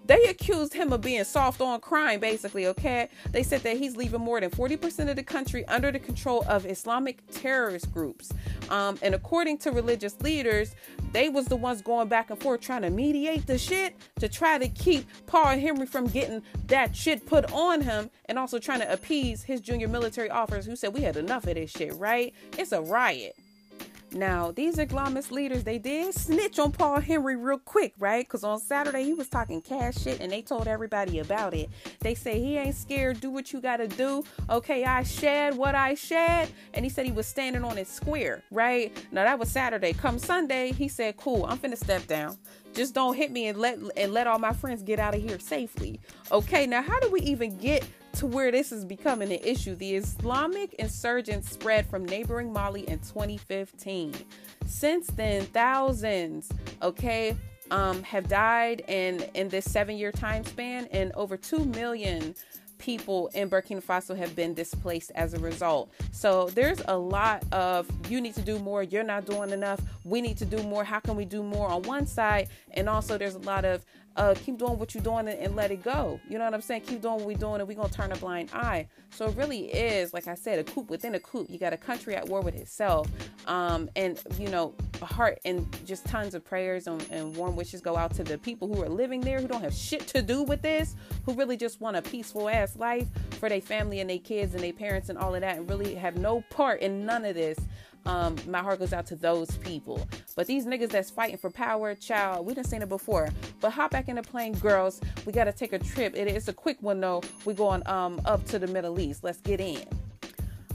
they 0.07 0.25
accused 0.25 0.75
him 0.75 0.93
of 0.93 1.01
being 1.01 1.25
soft 1.25 1.61
on 1.61 1.81
crime, 1.81 2.21
basically, 2.21 2.67
okay? 2.69 3.09
They 3.33 3.43
said 3.43 3.63
that 3.63 3.77
he's 3.77 3.97
leaving 3.97 4.21
more 4.21 4.41
than 4.41 4.51
40% 4.51 5.09
of 5.09 5.17
the 5.17 5.23
country 5.23 5.65
under 5.67 5.91
the 5.91 5.99
control 5.99 6.45
of 6.49 6.67
Islamic 6.67 7.23
terrorist 7.31 7.93
groups. 7.93 8.33
Um, 8.69 8.99
and 9.03 9.15
according 9.15 9.59
to 9.59 9.71
religious 9.71 10.21
leaders, 10.21 10.75
they 11.13 11.29
was 11.29 11.47
the 11.47 11.57
ones 11.57 11.81
going 11.83 12.09
back 12.09 12.31
and 12.31 12.41
forth 12.41 12.61
trying 12.61 12.83
to 12.83 12.91
mediate 12.91 13.47
the 13.47 13.59
shit 13.59 13.95
to 14.21 14.29
try 14.29 14.59
to 14.59 14.69
keep 14.69 15.07
Paul 15.27 15.59
Henry 15.59 15.87
from 15.87 16.07
getting 16.07 16.43
that 16.67 16.95
shit 16.95 17.27
put 17.27 17.51
on 17.53 17.81
him 17.81 18.11
and 18.27 18.39
also 18.39 18.59
trying 18.59 18.81
to 18.81 18.93
appease 18.93 19.43
his 19.43 19.61
junior 19.61 19.89
military 19.89 20.31
officers 20.31 20.67
who 20.67 20.77
said 20.77 20.93
we 20.93 21.03
had 21.03 21.17
enough 21.17 21.47
of 21.47 21.55
this 21.55 21.71
shit, 21.71 21.95
right? 21.95 22.35
It's 22.59 22.73
a 22.73 22.81
riot. 22.81 23.37
Now, 24.15 24.53
these 24.53 24.77
Islamist 24.77 25.33
leaders, 25.33 25.65
they 25.65 25.79
did 25.79 26.15
snitch 26.15 26.59
on 26.61 26.71
Paul 26.71 27.01
Henry 27.01 27.35
real 27.37 27.59
quick, 27.59 27.95
right? 27.99 28.25
Because 28.25 28.45
on 28.45 28.61
Saturday, 28.61 29.03
he 29.03 29.13
was 29.13 29.29
talking 29.29 29.61
cash 29.61 29.97
shit 29.97 30.21
and 30.21 30.31
they 30.31 30.41
told 30.41 30.69
everybody 30.69 31.19
about 31.19 31.53
it. 31.53 31.69
They 32.01 32.15
say 32.15 32.41
he 32.41 32.57
ain't 32.57 32.77
scared, 32.77 33.21
do 33.21 33.31
what 33.31 33.53
you 33.53 33.61
gotta 33.61 33.89
do. 33.89 34.25
Okay, 34.49 34.85
I 34.85 35.03
shed 35.03 35.57
what 35.57 35.75
I 35.75 35.95
shed. 35.95 36.49
And 36.75 36.85
he 36.85 36.89
said 36.89 37.07
he 37.07 37.13
was 37.13 37.27
standing 37.27 37.65
on 37.65 37.77
his 37.77 37.89
square, 37.89 38.43
right? 38.53 38.97
Now, 39.11 39.25
that 39.25 39.39
was 39.39 39.51
Saturday. 39.51 39.93
Come 39.93 40.19
Sunday, 40.19 40.73
he 40.73 40.87
said, 40.87 41.17
cool, 41.17 41.45
I'm 41.47 41.59
finna 41.59 41.77
step 41.77 42.07
down. 42.07 42.39
Just 42.75 42.95
don't 42.95 43.17
hit 43.17 43.31
me 43.31 43.47
and 43.47 43.59
let 43.59 43.79
and 43.97 44.13
let 44.13 44.27
all 44.27 44.39
my 44.39 44.53
friends 44.53 44.83
get 44.83 44.99
out 44.99 45.15
of 45.15 45.23
here 45.23 45.39
safely. 45.39 46.01
Okay, 46.33 46.67
now 46.67 46.83
how 46.83 46.99
do 46.99 47.09
we 47.09 47.21
even 47.21 47.57
get 47.59 47.87
to 48.15 48.27
where 48.27 48.51
this 48.51 48.73
is 48.73 48.85
becoming 48.85 49.33
an 49.33 49.41
issue. 49.43 49.75
The 49.75 49.97
Islamic 49.97 50.75
insurgents 50.75 51.51
spread 51.51 51.87
from 51.87 52.05
neighboring 52.05 52.53
Mali 52.53 52.89
in 52.89 52.99
2015. 53.01 54.15
Since 54.67 55.09
then, 55.09 55.45
thousands, 55.47 56.51
okay, 56.83 57.37
um, 57.71 58.03
have 58.03 58.29
died 58.29 58.85
in 58.89 59.25
in 59.35 59.49
this 59.49 59.65
seven-year 59.65 60.13
time 60.13 60.45
span, 60.45 60.87
and 60.93 61.13
over 61.13 61.37
two 61.37 61.65
million 61.65 62.35
people 62.79 63.29
in 63.35 63.49
Burkina 63.49 63.83
Faso 63.83 64.17
have 64.17 64.37
been 64.37 64.53
displaced 64.53 65.11
as 65.15 65.33
a 65.33 65.39
result. 65.39 65.91
So 66.13 66.51
there's 66.51 66.83
a 66.87 66.97
lot 66.97 67.43
of 67.53 67.89
you 68.11 68.21
need 68.21 68.35
to 68.35 68.43
do 68.43 68.59
more, 68.59 68.83
you're 68.83 69.03
not 69.03 69.25
doing 69.25 69.51
enough, 69.51 69.81
we 70.05 70.21
need 70.21 70.37
to 70.39 70.45
do 70.45 70.63
more, 70.63 70.85
how 70.85 71.01
can 71.01 71.17
we 71.17 71.25
do 71.25 71.43
more 71.43 71.69
on 71.69 71.83
one 71.83 72.07
side? 72.07 72.49
And 72.73 72.89
also 72.89 73.17
there's 73.17 73.37
a 73.37 73.41
lot 73.41 73.65
of 73.65 73.85
uh, 74.17 74.35
keep 74.35 74.59
doing 74.59 74.79
what 74.79 74.95
you're 74.95 75.03
doing 75.03 75.29
and, 75.29 75.39
and, 75.41 75.57
let 75.57 75.71
it 75.71 75.83
go. 75.83 76.21
You 76.29 76.39
know 76.39 76.45
what 76.45 76.55
I'm 76.55 76.61
saying? 76.61 76.83
Keep 76.83 77.03
doing 77.03 77.15
what 77.15 77.25
we're 77.25 77.37
doing 77.37 77.61
and 77.61 77.69
we're 77.69 77.75
going 77.75 77.89
to 77.89 77.95
turn 77.95 78.13
a 78.13 78.17
blind 78.17 78.51
eye. 78.53 78.87
So 79.11 79.27
it 79.27 79.37
really 79.37 79.67
is, 79.73 80.13
like 80.13 80.29
I 80.29 80.35
said, 80.35 80.59
a 80.59 80.65
coup 80.65 80.83
within 80.83 81.15
a 81.15 81.21
coup. 81.21 81.47
You 81.49 81.59
got 81.59 81.73
a 81.73 81.77
country 81.77 82.15
at 82.15 82.29
war 82.29 82.41
with 82.41 82.55
itself. 82.55 83.09
Um, 83.47 83.91
and, 83.97 84.21
you 84.39 84.49
know, 84.49 84.75
a 85.03 85.07
heart 85.07 85.41
and 85.45 85.67
just 85.85 86.05
tons 86.07 86.35
of 86.35 86.45
prayers 86.45 86.87
and, 86.87 87.05
and 87.11 87.37
warm 87.37 87.57
wishes 87.57 87.81
go 87.81 87.97
out 87.97 88.15
to 88.15 88.25
the 88.25 88.39
people 88.39 88.73
who 88.73 88.83
are 88.83 88.89
living 88.89 89.21
there 89.21 89.41
who 89.41 89.49
don't 89.49 89.63
have 89.63 89.75
shit 89.75 90.07
to 90.09 90.23
do 90.23 90.45
with 90.45 90.63
this, 90.63 90.95
who 91.25 91.35
really 91.35 91.57
just 91.57 91.81
want 91.81 91.97
a 91.97 92.03
peaceful 92.03 92.49
ass 92.49 92.77
life 92.77 93.09
for 93.41 93.49
their 93.49 93.61
family 93.61 94.01
and 94.01 94.09
their 94.09 94.19
kids 94.19 94.55
and 94.55 94.63
their 94.63 94.73
parents 94.73 95.09
and 95.09 95.19
all 95.19 95.35
of 95.35 95.41
that 95.41 95.59
and 95.59 95.69
really 95.69 95.95
have 95.95 96.17
no 96.17 96.43
part 96.51 96.81
in 96.81 97.05
none 97.05 97.25
of 97.25 97.35
this. 97.35 97.59
Um, 98.07 98.37
my 98.49 98.61
heart 98.61 98.79
goes 98.79 98.93
out 98.93 99.07
to 99.07 99.17
those 99.17 99.51
people. 99.59 100.07
But 100.37 100.47
these 100.47 100.67
niggas 100.67 100.91
that's 100.91 101.11
fighting 101.11 101.39
for 101.39 101.51
power, 101.51 101.95
child, 101.95 102.47
we 102.47 102.55
done 102.55 102.65
seen 102.65 102.83
it 102.83 102.89
before. 102.89 103.31
But 103.61 103.71
hop 103.71 103.91
back 103.91 104.09
in 104.09 104.17
the 104.17 104.23
plane, 104.23 104.55
girls. 104.55 105.01
We 105.25 105.33
gotta 105.33 105.53
take 105.53 105.73
a 105.73 105.79
trip. 105.79 106.17
It 106.17 106.29
is 106.29 106.49
a 106.49 106.53
quick 106.53 106.79
one 106.81 107.01
though. 107.01 107.23
We 107.45 107.55
going 107.55 107.87
um 107.87 108.21
up 108.25 108.45
to 108.47 108.59
the 108.59 108.67
Middle 108.67 109.01
East. 109.01 109.25
Let's 109.25 109.41
get 109.41 109.61
in. 109.61 109.85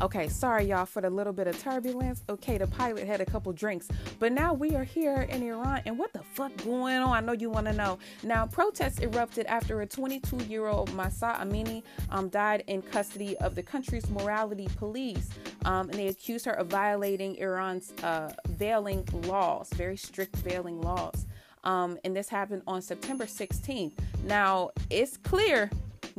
Okay, 0.01 0.29
sorry 0.29 0.63
y'all 0.63 0.85
for 0.85 1.01
the 1.01 1.09
little 1.09 1.33
bit 1.33 1.45
of 1.47 1.61
turbulence. 1.61 2.23
Okay, 2.29 2.57
the 2.57 2.67
pilot 2.67 3.05
had 3.05 3.19
a 3.19 3.25
couple 3.25 3.51
drinks, 3.51 3.89
but 4.17 4.31
now 4.31 4.53
we 4.53 4.73
are 4.73 4.85
here 4.85 5.23
in 5.23 5.43
Iran, 5.43 5.81
and 5.85 5.99
what 5.99 6.13
the 6.13 6.23
fuck 6.35 6.55
going 6.63 6.95
on? 6.99 7.09
I 7.09 7.19
know 7.19 7.33
you 7.33 7.49
want 7.49 7.67
to 7.67 7.73
know. 7.73 7.99
Now, 8.23 8.45
protests 8.45 8.99
erupted 8.99 9.45
after 9.47 9.81
a 9.81 9.87
22-year-old 9.87 10.93
Mahsa 10.93 11.35
Amini 11.41 11.83
um, 12.11 12.29
died 12.29 12.63
in 12.67 12.81
custody 12.81 13.35
of 13.39 13.55
the 13.55 13.63
country's 13.63 14.09
morality 14.09 14.69
police, 14.77 15.31
um, 15.65 15.89
and 15.89 15.99
they 15.99 16.07
accused 16.07 16.45
her 16.45 16.53
of 16.53 16.67
violating 16.67 17.35
Iran's 17.35 17.91
uh, 18.01 18.31
veiling 18.47 19.05
laws, 19.25 19.69
very 19.73 19.97
strict 19.97 20.37
veiling 20.37 20.79
laws. 20.79 21.25
Um, 21.65 21.99
and 22.05 22.15
this 22.15 22.29
happened 22.29 22.61
on 22.67 22.81
September 22.81 23.25
16th. 23.25 23.91
Now, 24.23 24.69
it's 24.89 25.17
clear 25.17 25.69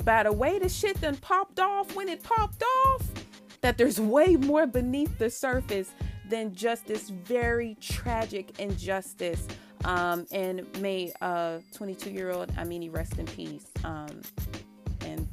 by 0.05 0.23
the 0.23 0.33
way 0.33 0.59
the 0.59 0.69
shit 0.69 1.01
then 1.01 1.17
popped 1.17 1.61
off 1.61 1.95
when 1.95 2.09
it 2.09 2.23
popped 2.23 2.63
off 2.63 3.03
that 3.61 3.79
there's 3.79 4.01
way 4.01 4.37
more 4.37 4.67
beneath 4.67 5.19
the 5.19 5.31
surface 5.31 5.93
than 6.29 6.55
just 6.55 6.87
this 6.87 7.11
very 7.11 7.77
tragic 7.81 8.59
injustice. 8.59 9.47
Um, 9.85 10.27
and 10.31 10.67
may 10.81 11.13
uh 11.23 11.59
22 11.75 12.11
year 12.11 12.31
old 12.31 12.55
Amini 12.57 12.95
rest 12.95 13.19
in 13.19 13.27
peace. 13.27 13.67
Um, 13.85 14.21
and 15.07 15.27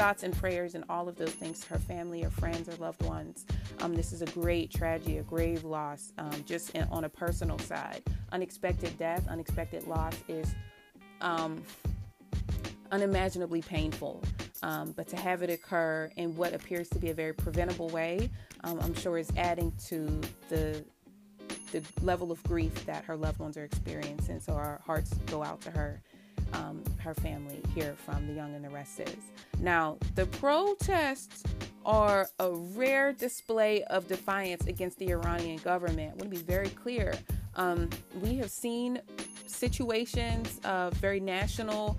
thoughts 0.00 0.22
and 0.22 0.34
prayers 0.34 0.74
and 0.74 0.82
all 0.88 1.10
of 1.10 1.16
those 1.16 1.32
things 1.32 1.60
to 1.60 1.68
her 1.68 1.78
family, 1.78 2.24
or 2.24 2.30
friends, 2.30 2.70
or 2.70 2.76
loved 2.76 3.02
ones. 3.04 3.44
Um, 3.82 3.94
this 3.94 4.14
is 4.14 4.22
a 4.22 4.26
great 4.26 4.70
tragedy, 4.70 5.18
a 5.18 5.22
grave 5.22 5.62
loss, 5.62 6.14
um, 6.16 6.42
just 6.46 6.70
in, 6.70 6.84
on 6.84 7.04
a 7.04 7.08
personal 7.10 7.58
side. 7.58 8.02
Unexpected 8.32 8.96
death, 8.96 9.28
unexpected 9.28 9.86
loss 9.86 10.14
is 10.26 10.54
um, 11.20 11.62
unimaginably 12.90 13.60
painful. 13.60 14.22
Um, 14.62 14.92
but 14.92 15.08
to 15.08 15.16
have 15.16 15.42
it 15.42 15.50
occur 15.50 16.10
in 16.16 16.36
what 16.36 16.52
appears 16.52 16.88
to 16.90 16.98
be 16.98 17.10
a 17.10 17.14
very 17.14 17.32
preventable 17.32 17.88
way, 17.88 18.30
um, 18.64 18.78
I'm 18.80 18.94
sure 18.94 19.16
is 19.18 19.30
adding 19.36 19.72
to 19.88 20.20
the 20.48 20.84
the 21.72 21.82
level 22.02 22.32
of 22.32 22.42
grief 22.44 22.84
that 22.86 23.04
her 23.04 23.16
loved 23.16 23.38
ones 23.38 23.56
are 23.56 23.64
experiencing. 23.64 24.40
So 24.40 24.54
our 24.54 24.80
hearts 24.84 25.14
go 25.26 25.42
out 25.42 25.60
to 25.62 25.70
her, 25.70 26.02
um, 26.52 26.82
her 26.98 27.14
family 27.14 27.62
here 27.74 27.94
from 28.04 28.26
the 28.26 28.32
Young 28.32 28.54
and 28.54 28.64
the 28.64 28.70
Restless. 28.70 29.14
Now, 29.60 29.98
the 30.14 30.26
protests 30.26 31.44
are 31.84 32.28
a 32.38 32.50
rare 32.50 33.12
display 33.12 33.84
of 33.84 34.06
defiance 34.08 34.66
against 34.66 34.98
the 34.98 35.10
Iranian 35.12 35.58
government. 35.58 36.12
I 36.12 36.16
want 36.16 36.22
to 36.22 36.28
be 36.28 36.36
very 36.36 36.70
clear. 36.70 37.14
Um, 37.54 37.88
we 38.20 38.36
have 38.36 38.50
seen 38.50 39.00
situations 39.46 40.60
of 40.64 40.92
very 40.94 41.20
national 41.20 41.98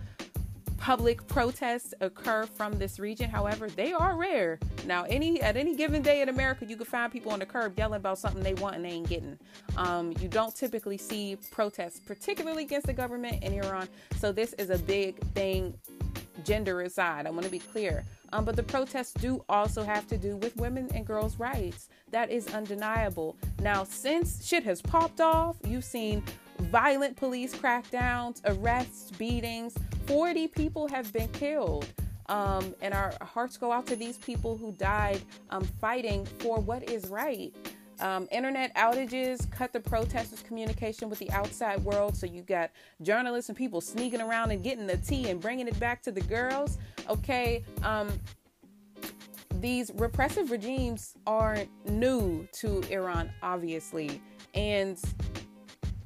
public 0.82 1.26
protests 1.28 1.94
occur 2.02 2.48
from 2.48 2.80
this 2.80 3.00
region. 3.00 3.30
However, 3.30 3.70
they 3.70 3.94
are 3.94 4.18
rare. 4.18 4.58
Now, 4.88 5.04
any 5.04 5.40
at 5.40 5.56
any 5.56 5.76
given 5.76 6.02
day 6.02 6.22
in 6.22 6.30
America, 6.30 6.66
you 6.66 6.76
can 6.76 6.88
find 6.88 7.12
people 7.12 7.32
on 7.32 7.40
the 7.40 7.46
curb 7.46 7.78
yelling 7.78 7.98
about 7.98 8.18
something 8.18 8.42
they 8.42 8.56
want 8.56 8.76
and 8.76 8.84
they 8.84 8.90
ain't 8.90 9.08
getting. 9.08 9.38
Um, 9.78 10.12
you 10.20 10.28
don't 10.28 10.56
typically 10.56 10.98
see 10.98 11.38
protests, 11.52 12.00
particularly 12.00 12.64
against 12.64 12.88
the 12.88 12.94
government 12.94 13.44
in 13.44 13.54
Iran. 13.54 13.88
So 14.18 14.32
this 14.32 14.54
is 14.54 14.72
a 14.72 14.80
big 14.80 15.20
thing, 15.36 15.76
gender 16.44 16.82
aside. 16.82 17.28
I 17.28 17.30
want 17.30 17.46
to 17.46 17.52
be 17.52 17.60
clear. 17.60 18.04
Um, 18.34 18.44
but 18.44 18.56
the 18.56 18.64
protests 18.64 19.14
do 19.14 19.46
also 19.50 19.84
have 19.84 20.08
to 20.08 20.18
do 20.18 20.38
with 20.38 20.56
women 20.56 20.90
and 20.96 21.06
girls' 21.06 21.38
rights. 21.38 21.90
That 22.10 22.32
is 22.32 22.48
undeniable. 22.56 23.38
Now, 23.62 23.84
since 23.84 24.44
shit 24.44 24.64
has 24.64 24.82
popped 24.82 25.22
off, 25.22 25.58
you've 25.68 25.84
seen 25.84 26.24
violent 26.62 27.18
police 27.18 27.56
crackdowns, 27.56 28.42
arrests, 28.46 29.12
beatings. 29.12 29.76
40 30.08 30.48
people 30.48 30.88
have 30.88 31.12
been 31.14 31.28
killed. 31.30 31.86
Um, 32.28 32.74
and 32.82 32.94
our 32.94 33.14
hearts 33.22 33.58
go 33.58 33.72
out 33.72 33.86
to 33.88 33.96
these 33.96 34.18
people 34.18 34.56
who 34.58 34.72
died 34.74 35.22
um, 35.50 35.64
fighting 35.82 36.26
for 36.40 36.60
what 36.60 36.90
is 36.90 37.08
right. 37.08 37.54
Um, 38.00 38.28
internet 38.32 38.74
outages 38.76 39.50
cut 39.52 39.74
the 39.74 39.80
protesters' 39.80 40.42
communication 40.42 41.10
with 41.10 41.20
the 41.20 41.30
outside 41.32 41.84
world. 41.84 42.16
So 42.16 42.26
you 42.26 42.42
got 42.42 42.72
journalists 43.02 43.50
and 43.50 43.58
people 43.58 43.80
sneaking 43.80 44.22
around 44.22 44.52
and 44.52 44.64
getting 44.64 44.88
the 44.88 44.98
tea 44.98 45.30
and 45.30 45.40
bringing 45.40 45.68
it 45.68 45.80
back 45.80 46.02
to 46.04 46.12
the 46.12 46.22
girls. 46.22 46.78
Okay. 47.10 47.64
Um, 47.84 48.10
these 49.56 49.92
repressive 49.96 50.50
regimes 50.50 51.14
aren't 51.28 51.70
new 51.88 52.48
to 52.54 52.82
Iran, 52.90 53.30
obviously. 53.44 54.22
And 54.56 54.98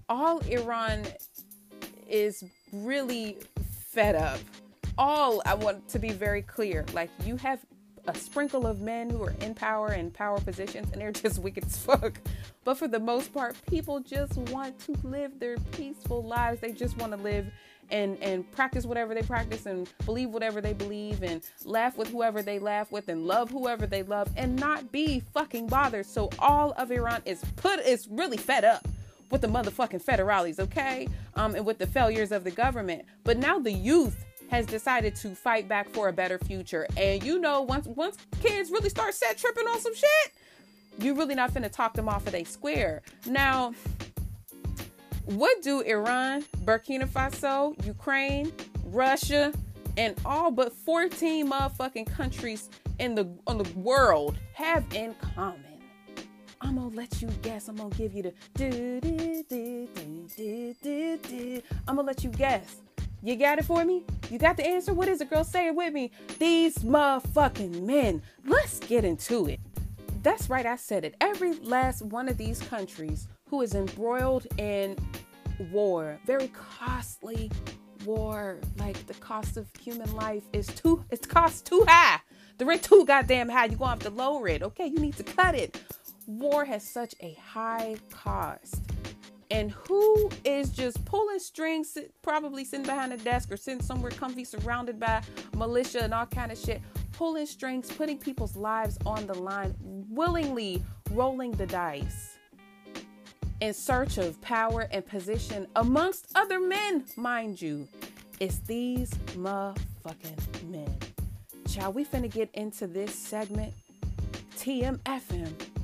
all 0.10 0.39
Iran 0.39 1.04
is 2.10 2.44
really 2.72 3.38
fed 3.89 4.15
up. 4.15 4.39
All, 4.98 5.41
I 5.46 5.56
want 5.56 5.88
to 5.89 6.00
be 6.00 6.12
very 6.12 6.41
clear, 6.41 6.86
like 6.94 7.10
you 7.26 7.36
have 7.38 7.60
a 8.08 8.15
sprinkle 8.15 8.68
of 8.68 8.82
men 8.82 9.10
who 9.10 9.24
are 9.24 9.34
in 9.41 9.56
power 9.56 9.88
and 9.88 10.13
power 10.13 10.39
positions 10.39 10.91
and 10.91 11.02
they're 11.02 11.12
just 11.24 11.39
wicked 11.39 11.65
as 11.65 11.78
fuck. 11.78 12.20
But 12.63 12.78
for 12.78 12.88
the 12.88 13.00
most 13.00 13.34
part, 13.34 13.56
people 13.68 14.00
just 14.00 14.38
want 14.38 14.78
to 14.86 14.96
live 15.04 15.39
their 15.39 15.58
peaceful 15.72 16.24
lives. 16.24 16.62
They 16.62 16.72
just 16.72 16.98
want 16.98 17.13
to 17.13 17.18
live 17.18 17.48
and 17.91 18.18
and 18.22 18.50
practice 18.52 18.84
whatever 18.84 19.13
they 19.13 19.22
practice 19.22 19.68
and 19.68 19.88
believe 20.06 20.32
whatever 20.32 20.60
they 20.60 20.74
believe 20.74 21.22
and 21.22 21.44
laugh 21.65 21.96
with 21.98 22.10
whoever 22.10 22.41
they 22.41 22.58
laugh 22.58 22.91
with 22.91 23.10
and 23.10 23.28
love 23.28 23.52
whoever 23.52 23.86
they 23.86 24.02
love 24.02 24.28
and 24.36 24.56
not 24.56 24.91
be 24.91 25.20
fucking 25.34 25.68
bothered. 25.68 26.06
So 26.06 26.30
all 26.39 26.74
of 26.78 26.91
Iran 26.91 27.22
is 27.26 27.44
put 27.58 27.80
is 27.82 28.08
really 28.08 28.38
fed 28.38 28.65
up 28.65 28.88
with 29.31 29.41
the 29.41 29.47
motherfucking 29.47 30.03
federales, 30.03 30.59
okay? 30.59 31.07
Um, 31.35 31.55
and 31.55 31.65
with 31.65 31.77
the 31.77 31.88
failures 31.88 32.31
of 32.31 32.43
the 32.43 32.51
government. 32.51 33.03
But 33.23 33.38
now 33.38 33.59
the 33.59 33.71
youth 33.71 34.25
has 34.49 34.65
decided 34.65 35.15
to 35.15 35.35
fight 35.35 35.67
back 35.67 35.89
for 35.89 36.07
a 36.07 36.13
better 36.13 36.38
future. 36.38 36.88
And 36.97 37.23
you 37.23 37.39
know, 37.39 37.61
once 37.61 37.88
once 37.88 38.17
kids 38.41 38.69
really 38.71 38.89
start 38.89 39.13
set 39.13 39.38
tripping 39.38 39.65
on 39.67 39.79
some 39.79 39.95
shit, 39.95 40.31
you're 40.99 41.15
really 41.15 41.35
not 41.35 41.53
finna 41.53 41.71
talk 41.71 41.93
them 41.93 42.07
off 42.07 42.27
of 42.27 42.35
a 42.35 42.43
square. 42.43 43.01
Now, 43.25 43.73
what 45.25 45.61
do 45.63 45.81
Iran, 45.81 46.43
Burkina 46.63 47.07
Faso, 47.07 47.73
Ukraine, 47.85 48.51
Russia, 48.85 49.51
and 49.97 50.15
all 50.25 50.51
but 50.51 50.73
14 50.73 51.49
motherfucking 51.49 52.07
countries 52.07 52.69
in 52.99 53.15
the 53.15 53.27
on 53.47 53.57
the 53.57 53.69
world 53.79 54.38
have 54.53 54.85
in 54.93 55.15
common? 55.35 55.74
I'm 56.65 56.78
gonna 56.78 56.95
let 56.95 57.21
you 57.21 57.28
guess. 57.43 57.67
I'm 57.67 57.75
gonna 57.75 57.93
give 57.93 58.13
you 58.13 58.23
the 58.23 58.34
do 58.56 58.99
do 58.99 59.43
do 59.47 59.88
do 60.36 60.75
do 60.82 61.17
do. 61.17 61.62
I'm 61.88 61.95
gonna 61.95 62.08
let 62.08 62.23
you 62.23 62.32
guess. 62.32 62.78
You 63.21 63.36
got 63.36 63.60
it 63.60 63.65
for 63.65 63.86
me? 63.86 64.04
You 64.32 64.39
got 64.39 64.58
the 64.58 64.65
answer? 64.65 64.91
What 64.91 65.08
is 65.08 65.21
it, 65.21 65.30
girl? 65.30 65.43
Say 65.43 65.67
it 65.67 65.75
with 65.75 65.93
me. 65.93 66.10
These 66.39 66.80
motherfucking 66.80 67.84
men. 67.84 68.23
Let's 68.45 68.80
get 68.80 69.06
into 69.06 69.47
it. 69.47 69.60
That's 70.23 70.49
right, 70.49 70.65
I 70.65 70.75
said 70.75 71.06
it. 71.06 71.15
Every 71.21 71.54
last 71.60 72.01
one 72.01 72.28
of 72.28 72.38
these 72.38 72.60
countries 72.63 73.28
who 73.47 73.62
is 73.62 73.75
embroiled 73.75 74.47
in 74.58 74.97
war, 75.71 76.17
very 76.25 76.47
costly 76.47 77.51
war, 78.06 78.58
like 78.80 79.06
the 79.06 79.13
cost 79.15 79.56
of 79.56 79.67
human 79.80 80.12
life 80.15 80.43
is 80.51 80.65
too, 80.67 81.06
it 81.12 81.30
costs 81.30 81.62
too 81.62 81.86
high. 81.88 82.21
The 82.58 82.65
rent 82.65 82.82
too 82.82 83.06
goddamn 83.06 83.49
high. 83.49 83.65
You're 83.65 83.78
gonna 83.78 83.91
have 83.91 83.99
to 83.99 84.10
lower 84.10 84.47
it. 84.47 84.63
Okay, 84.63 84.88
you 84.88 84.97
need 84.97 85.15
to 85.17 85.23
cut 85.23 85.54
it. 85.54 85.80
War 86.27 86.65
has 86.65 86.88
such 86.88 87.15
a 87.21 87.33
high 87.33 87.97
cost. 88.09 88.81
And 89.51 89.71
who 89.71 90.29
is 90.43 90.69
just 90.71 91.03
pulling 91.05 91.39
strings, 91.39 91.97
probably 92.23 92.65
sitting 92.65 92.85
behind 92.85 93.13
a 93.13 93.17
desk 93.17 93.51
or 93.51 93.57
sitting 93.57 93.81
somewhere 93.81 94.11
comfy, 94.11 94.43
surrounded 94.43 94.99
by 94.99 95.21
militia 95.55 96.03
and 96.03 96.13
all 96.13 96.25
kind 96.25 96.51
of 96.51 96.57
shit, 96.57 96.81
pulling 97.11 97.45
strings, 97.45 97.91
putting 97.91 98.17
people's 98.17 98.55
lives 98.55 98.97
on 99.05 99.27
the 99.27 99.35
line, 99.35 99.75
willingly 100.09 100.83
rolling 101.11 101.51
the 101.51 101.67
dice 101.67 102.35
in 103.61 103.73
search 103.73 104.17
of 104.17 104.39
power 104.41 104.88
and 104.91 105.05
position 105.05 105.67
amongst 105.75 106.31
other 106.35 106.59
men, 106.59 107.05
mind 107.15 107.61
you. 107.61 107.88
It's 108.39 108.59
these 108.59 109.09
motherfucking 109.35 110.69
men. 110.69 110.97
Child, 111.69 111.95
we 111.95 112.05
finna 112.05 112.29
get 112.29 112.49
into 112.53 112.88
this 112.88 113.13
segment. 113.13 113.73
TMFM. 114.57 115.74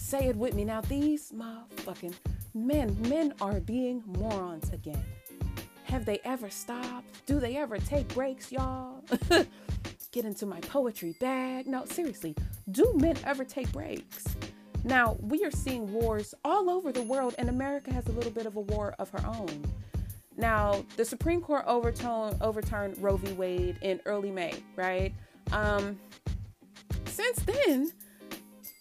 Say 0.00 0.28
it 0.28 0.34
with 0.34 0.54
me 0.54 0.64
now. 0.64 0.80
These 0.80 1.30
motherfucking 1.30 2.14
men, 2.54 2.96
men 3.02 3.34
are 3.40 3.60
being 3.60 4.02
morons 4.06 4.70
again. 4.72 5.04
Have 5.84 6.06
they 6.06 6.18
ever 6.24 6.48
stopped? 6.48 7.26
Do 7.26 7.38
they 7.38 7.58
ever 7.58 7.78
take 7.78 8.08
breaks, 8.08 8.50
y'all? 8.50 9.04
get 10.10 10.24
into 10.24 10.46
my 10.46 10.58
poetry 10.62 11.14
bag. 11.20 11.66
No, 11.66 11.84
seriously, 11.84 12.34
do 12.70 12.92
men 12.96 13.18
ever 13.24 13.44
take 13.44 13.70
breaks? 13.72 14.24
Now, 14.84 15.16
we 15.20 15.44
are 15.44 15.50
seeing 15.50 15.92
wars 15.92 16.34
all 16.44 16.70
over 16.70 16.92
the 16.92 17.02
world, 17.02 17.34
and 17.38 17.50
America 17.50 17.92
has 17.92 18.06
a 18.06 18.12
little 18.12 18.32
bit 18.32 18.46
of 18.46 18.56
a 18.56 18.60
war 18.60 18.94
of 18.98 19.10
her 19.10 19.24
own. 19.26 19.64
Now, 20.36 20.82
the 20.96 21.04
Supreme 21.04 21.42
Court 21.42 21.64
overturned, 21.66 22.38
overturned 22.40 22.96
Roe 22.98 23.18
v. 23.18 23.34
Wade 23.34 23.78
in 23.82 24.00
early 24.06 24.30
May, 24.30 24.54
right? 24.76 25.12
Um, 25.52 26.00
since 27.04 27.40
then, 27.40 27.92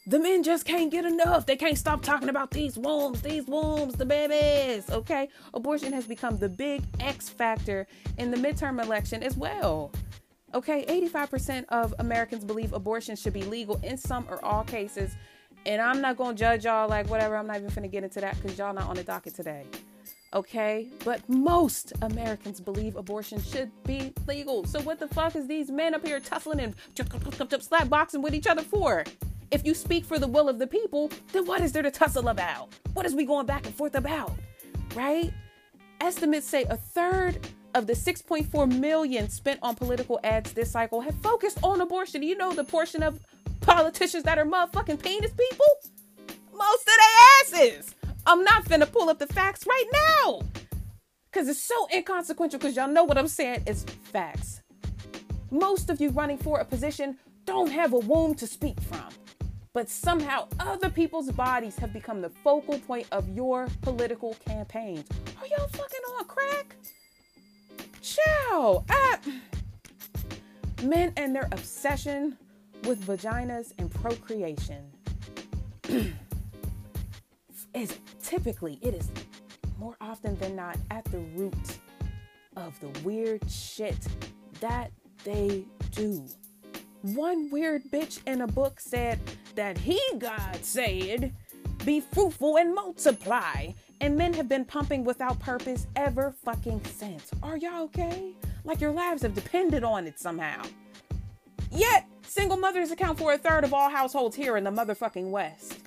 the 0.10 0.18
men 0.20 0.42
just 0.42 0.66
can't 0.66 0.90
get 0.90 1.06
enough. 1.06 1.46
They 1.46 1.56
can't 1.56 1.78
stop 1.78 2.02
talking 2.02 2.30
about 2.30 2.50
these 2.50 2.78
wombs, 2.78 3.22
these 3.22 3.46
wombs, 3.46 3.94
the 3.94 4.06
babies. 4.06 4.90
Okay. 4.90 5.30
Abortion 5.54 5.94
has 5.94 6.08
become 6.08 6.40
the 6.40 6.50
big 6.50 6.82
X 7.00 7.30
factor 7.30 7.86
in 8.18 8.32
the 8.32 8.38
midterm 8.38 8.84
election 8.84 9.22
as 9.22 9.38
well. 9.38 9.92
Okay. 10.56 10.84
85% 11.12 11.66
of 11.70 11.94
Americans 12.00 12.44
believe 12.44 12.74
abortion 12.74 13.16
should 13.16 13.34
be 13.34 13.44
legal 13.44 13.80
in 13.84 13.98
some 13.98 14.26
or 14.32 14.44
all 14.44 14.64
cases. 14.64 15.16
And 15.68 15.80
I'm 15.80 16.02
not 16.02 16.18
going 16.18 16.36
to 16.36 16.40
judge 16.40 16.66
y'all 16.66 16.90
like 16.90 17.08
whatever. 17.08 17.38
I'm 17.38 17.46
not 17.46 17.58
even 17.58 17.70
going 17.70 17.84
to 17.84 17.88
get 17.88 18.04
into 18.04 18.20
that 18.22 18.36
because 18.42 18.58
y'all 18.58 18.74
not 18.74 18.90
on 18.90 18.96
the 18.96 19.04
docket 19.04 19.36
today. 19.36 19.66
Okay, 20.34 20.88
but 21.06 21.28
most 21.28 21.94
Americans 22.04 22.60
believe 22.60 22.96
abortion 22.96 23.42
should 23.42 23.72
be 23.84 24.14
legal. 24.28 24.64
So 24.66 24.80
what 24.82 25.00
the 25.00 25.08
fuck 25.08 25.36
is 25.36 25.48
these 25.48 25.70
men 25.70 25.94
up 25.94 26.06
here 26.06 26.20
tussling 26.20 26.60
and 26.60 26.76
slap 27.62 27.90
boxing 27.90 28.22
with 28.24 28.34
each 28.34 28.48
other 28.48 28.62
for? 28.62 29.04
If 29.52 29.66
you 29.66 29.74
speak 29.74 30.06
for 30.06 30.20
the 30.20 30.28
will 30.28 30.48
of 30.48 30.60
the 30.60 30.68
people, 30.68 31.12
then 31.32 31.46
what 31.46 31.62
is 31.62 31.72
there 31.72 31.82
to 31.82 31.90
tussle 31.90 32.28
about? 32.28 32.70
What 32.94 33.06
is 33.06 33.16
we 33.16 33.26
going 33.26 33.48
back 33.48 33.66
and 33.66 33.74
forth 33.74 33.96
about? 33.96 34.34
Right? 34.96 35.34
Estimates 36.02 36.48
say 36.48 36.66
a 36.66 36.78
third 36.78 37.40
of 37.74 37.88
the 37.88 37.94
6.4 37.94 38.80
million 38.80 39.30
spent 39.30 39.60
on 39.64 39.76
political 39.76 40.20
ads 40.24 40.54
this 40.54 40.72
cycle 40.72 41.02
have 41.02 41.16
focused 41.16 41.58
on 41.64 41.82
abortion. 41.82 42.22
You 42.22 42.38
know 42.38 42.54
the 42.54 42.64
portion 42.64 43.02
of 43.02 43.20
politicians 43.62 44.24
that 44.24 44.38
are 44.38 44.46
motherfucking 44.46 45.02
penis 45.02 45.32
people? 45.32 45.68
Most 46.54 46.82
of 46.82 46.94
their 46.96 47.66
asses. 47.66 47.96
I'm 48.26 48.44
not 48.44 48.66
finna 48.66 48.92
pull 48.92 49.10
up 49.10 49.18
the 49.18 49.28
facts 49.28 49.66
right 49.66 49.86
now. 50.24 50.42
Cause 51.32 51.48
it's 51.48 51.62
so 51.62 51.88
inconsequential, 51.94 52.60
because 52.60 52.76
y'all 52.76 52.88
know 52.88 53.04
what 53.04 53.18
I'm 53.18 53.28
saying 53.28 53.64
is 53.66 53.84
facts. 53.84 54.62
Most 55.52 55.90
of 55.90 56.02
you 56.02 56.10
running 56.10 56.38
for 56.38 56.60
a 56.60 56.66
position 56.66 57.18
don't 57.46 57.72
have 57.72 57.94
a 57.94 58.00
womb 58.00 58.36
to 58.36 58.46
speak 58.48 58.80
from. 58.82 59.10
But 59.74 59.88
somehow 59.88 60.48
other 60.60 60.90
people's 60.90 61.32
bodies 61.32 61.78
have 61.78 61.94
become 61.94 62.22
the 62.22 62.30
focal 62.30 62.80
point 62.80 63.06
of 63.12 63.30
your 63.30 63.68
political 63.82 64.36
campaigns. 64.46 65.06
Are 65.40 65.48
y'all 65.48 65.68
fucking 65.68 66.02
on 66.18 66.26
crack? 66.26 66.76
Ciao. 68.02 68.84
Ah. 68.90 69.20
Men 70.82 71.14
and 71.18 71.36
their 71.36 71.48
obsession 71.52 72.38
with 72.86 73.06
vaginas 73.06 73.74
and 73.78 73.94
procreation 73.94 74.90
is 77.76 78.00
typically 78.24 78.80
it 78.82 78.96
is 78.96 79.12
more 79.78 79.96
often 80.02 80.36
than 80.40 80.56
not 80.56 80.78
at 80.90 81.04
the 81.06 81.20
root 81.36 81.80
of 82.58 82.80
the 82.80 83.00
weird 83.02 83.48
shit 83.50 83.98
that 84.62 84.92
they 85.24 85.64
do. 85.92 86.26
One 87.02 87.50
weird 87.50 87.84
bitch 87.92 88.20
in 88.28 88.42
a 88.42 88.48
book 88.48 88.80
said 88.80 89.20
that 89.56 89.78
he, 89.78 90.00
God 90.18 90.60
said, 90.62 91.34
be 91.86 92.02
fruitful 92.02 92.58
and 92.58 92.76
multiply. 92.76 93.70
And 94.02 94.18
men 94.18 94.34
have 94.34 94.50
been 94.50 94.66
pumping 94.66 95.06
without 95.06 95.40
purpose 95.40 95.88
ever 95.96 96.32
fucking 96.44 96.84
since. 96.86 97.32
Are 97.42 97.58
y'all 97.58 97.84
okay? 97.84 98.34
Like 98.66 98.82
your 98.82 98.92
lives 98.92 99.22
have 99.22 99.34
depended 99.34 99.84
on 99.84 100.08
it 100.08 100.20
somehow. 100.20 100.62
Yet, 101.72 102.06
single 102.24 102.58
mothers 102.58 102.92
account 102.92 103.18
for 103.18 103.34
a 103.34 103.38
third 103.38 103.64
of 103.64 103.74
all 103.74 103.90
households 103.90 104.36
here 104.36 104.58
in 104.58 104.64
the 104.64 104.72
motherfucking 104.72 105.30
West. 105.30 105.80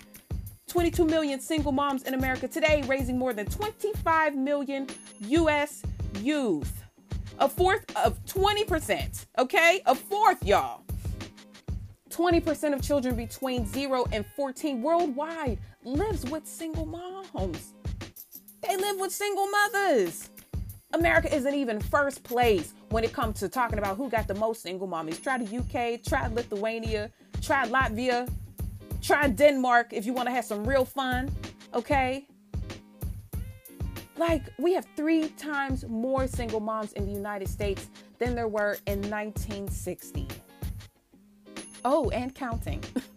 22 0.69 1.05
million 1.05 1.41
single 1.41 1.73
moms 1.73 2.05
in 2.05 2.15
America 2.15 2.49
today, 2.49 2.83
raising 2.87 3.19
more 3.19 3.35
than 3.35 3.47
25 3.47 4.35
million 4.35 4.87
US 5.21 5.83
youth. 6.21 6.83
A 7.39 7.49
fourth 7.49 7.85
of 7.97 8.23
20%, 8.25 9.27
okay? 9.39 9.83
A 9.85 9.95
fourth, 9.95 10.43
y'all. 10.45 10.83
20% 12.13 12.75
of 12.75 12.83
children 12.83 13.17
between 13.17 13.67
0 13.67 14.05
and 14.13 14.25
14 14.37 14.83
worldwide 14.83 15.59
lives 15.83 16.25
with 16.31 16.47
single 16.47 16.85
moms. 16.85 17.73
They 18.61 18.77
live 18.77 19.01
with 19.01 19.13
single 19.13 19.47
mothers. 19.49 20.31
America 20.93 21.35
isn't 21.35 21.55
even 21.55 21.81
first 21.81 22.23
place 22.23 22.75
when 22.91 23.03
it 23.03 23.15
comes 23.15 23.41
to 23.41 23.49
talking 23.49 23.79
about 23.79 23.97
who 23.97 24.11
got 24.11 24.29
the 24.29 24.35
most 24.35 24.61
single 24.63 24.87
mommies. 24.87 25.23
Try 25.23 25.39
the 25.39 25.57
UK, 25.57 26.03
try 26.05 26.27
Lithuania, 26.29 27.11
try 27.41 27.67
Latvia, 27.67 28.29
try 29.01 29.29
Denmark 29.29 29.93
if 29.93 30.05
you 30.05 30.13
want 30.13 30.29
to 30.29 30.35
have 30.35 30.45
some 30.45 30.65
real 30.65 30.85
fun, 30.85 31.31
okay? 31.73 32.27
Like, 34.19 34.43
we 34.59 34.75
have 34.75 34.87
three 34.97 35.31
times 35.31 35.87
more 35.89 36.27
single 36.27 36.61
moms 36.61 36.93
in 36.93 37.07
the 37.07 37.13
United 37.13 37.49
States 37.49 37.89
than 38.19 38.35
there 38.35 38.49
were 38.49 38.77
in 38.87 39.01
1960. 39.11 40.29
Oh, 41.85 42.11
and 42.11 42.35
counting. 42.35 42.83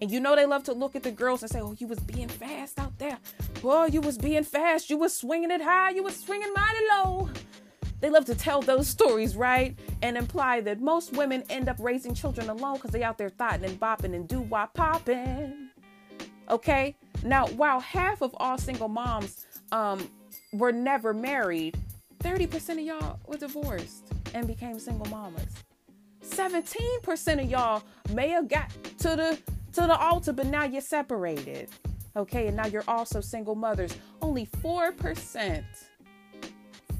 and 0.00 0.10
you 0.10 0.20
know 0.20 0.34
they 0.36 0.46
love 0.46 0.64
to 0.64 0.72
look 0.72 0.96
at 0.96 1.02
the 1.02 1.10
girls 1.10 1.42
and 1.42 1.50
say, 1.50 1.60
"Oh, 1.60 1.74
you 1.78 1.86
was 1.86 2.00
being 2.00 2.28
fast 2.28 2.78
out 2.78 2.98
there. 2.98 3.18
Boy, 3.60 3.86
you 3.86 4.00
was 4.00 4.18
being 4.18 4.44
fast. 4.44 4.90
You 4.90 4.98
was 4.98 5.16
swinging 5.16 5.50
it 5.50 5.60
high. 5.60 5.90
You 5.90 6.02
was 6.02 6.16
swinging 6.16 6.52
mighty 6.54 6.80
low." 6.92 7.28
They 8.00 8.10
love 8.10 8.26
to 8.26 8.34
tell 8.34 8.60
those 8.60 8.86
stories, 8.86 9.34
right? 9.34 9.78
And 10.02 10.18
imply 10.18 10.60
that 10.62 10.80
most 10.80 11.14
women 11.14 11.42
end 11.48 11.70
up 11.70 11.76
raising 11.78 12.12
children 12.12 12.50
alone 12.50 12.74
because 12.74 12.90
they 12.90 13.02
out 13.02 13.16
there 13.16 13.30
thotting 13.30 13.64
and 13.64 13.80
bopping 13.80 14.14
and 14.14 14.28
do 14.28 14.40
wop 14.42 14.74
popping. 14.74 15.70
Okay. 16.50 16.96
Now, 17.22 17.46
while 17.46 17.80
half 17.80 18.20
of 18.20 18.34
all 18.36 18.58
single 18.58 18.88
moms 18.88 19.46
um, 19.72 20.06
were 20.52 20.72
never 20.72 21.14
married, 21.14 21.78
30% 22.22 22.72
of 22.72 22.80
y'all 22.80 23.20
were 23.26 23.38
divorced 23.38 24.12
and 24.34 24.46
became 24.46 24.78
single 24.78 25.06
mamas. 25.06 25.64
17% 26.24 27.42
of 27.42 27.50
y'all 27.50 27.82
may 28.12 28.28
have 28.30 28.48
got 28.48 28.70
to 28.98 29.16
the 29.16 29.38
to 29.74 29.80
the 29.80 29.98
altar, 29.98 30.32
but 30.32 30.46
now 30.46 30.64
you're 30.64 30.80
separated. 30.80 31.68
Okay, 32.16 32.46
and 32.46 32.56
now 32.56 32.66
you're 32.66 32.84
also 32.86 33.20
single 33.20 33.56
mothers. 33.56 33.96
Only 34.22 34.46
4%. 34.62 35.64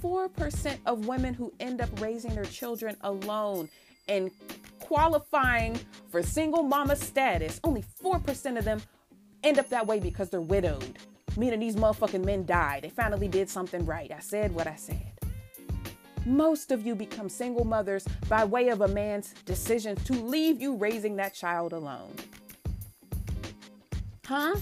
4% 0.03 0.79
of 0.85 1.07
women 1.07 1.35
who 1.35 1.53
end 1.61 1.81
up 1.81 1.89
raising 2.01 2.35
their 2.35 2.45
children 2.45 2.97
alone 3.03 3.69
and 4.09 4.31
qualifying 4.81 5.79
for 6.11 6.23
single 6.23 6.65
mama 6.65 6.97
status, 6.97 7.61
only 7.63 7.85
4% 8.03 8.59
of 8.59 8.65
them 8.65 8.83
end 9.45 9.59
up 9.59 9.69
that 9.69 9.87
way 9.87 10.01
because 10.01 10.29
they're 10.31 10.41
widowed. 10.41 10.99
Meaning 11.37 11.61
these 11.61 11.77
motherfucking 11.77 12.25
men 12.25 12.45
died. 12.45 12.83
They 12.83 12.91
finally 12.91 13.29
did 13.29 13.49
something 13.49 13.87
right. 13.87 14.11
I 14.11 14.21
said 14.21 14.53
what 14.53 14.67
I 14.67 14.77
said. 14.77 15.14
Most 16.27 16.71
of 16.71 16.87
you 16.87 16.95
become 16.95 17.29
single 17.29 17.65
mothers 17.65 18.07
by 18.29 18.45
way 18.45 18.69
of 18.69 18.81
a 18.81 18.89
man's 18.89 19.35
decision 19.45 19.97
to 19.97 20.13
leave 20.13 20.61
you 20.61 20.75
raising 20.75 21.17
that 21.17 21.35
child 21.35 21.73
alone. 21.73 22.15
Huh? 24.27 24.57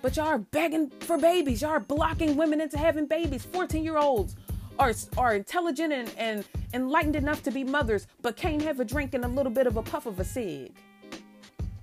But 0.00 0.16
y'all 0.16 0.26
are 0.26 0.38
begging 0.38 0.90
for 0.90 1.16
babies. 1.16 1.62
Y'all 1.62 1.70
are 1.70 1.80
blocking 1.80 2.36
women 2.36 2.60
into 2.60 2.76
having 2.76 3.06
babies. 3.06 3.44
14 3.44 3.84
year 3.84 3.98
olds 3.98 4.34
are, 4.78 4.92
are 5.16 5.34
intelligent 5.34 5.92
and, 5.92 6.12
and 6.18 6.44
enlightened 6.74 7.14
enough 7.14 7.42
to 7.44 7.52
be 7.52 7.62
mothers, 7.62 8.08
but 8.20 8.36
can't 8.36 8.62
have 8.62 8.80
a 8.80 8.84
drink 8.84 9.14
and 9.14 9.24
a 9.24 9.28
little 9.28 9.52
bit 9.52 9.68
of 9.68 9.76
a 9.76 9.82
puff 9.82 10.06
of 10.06 10.18
a 10.18 10.24
cig. 10.24 10.72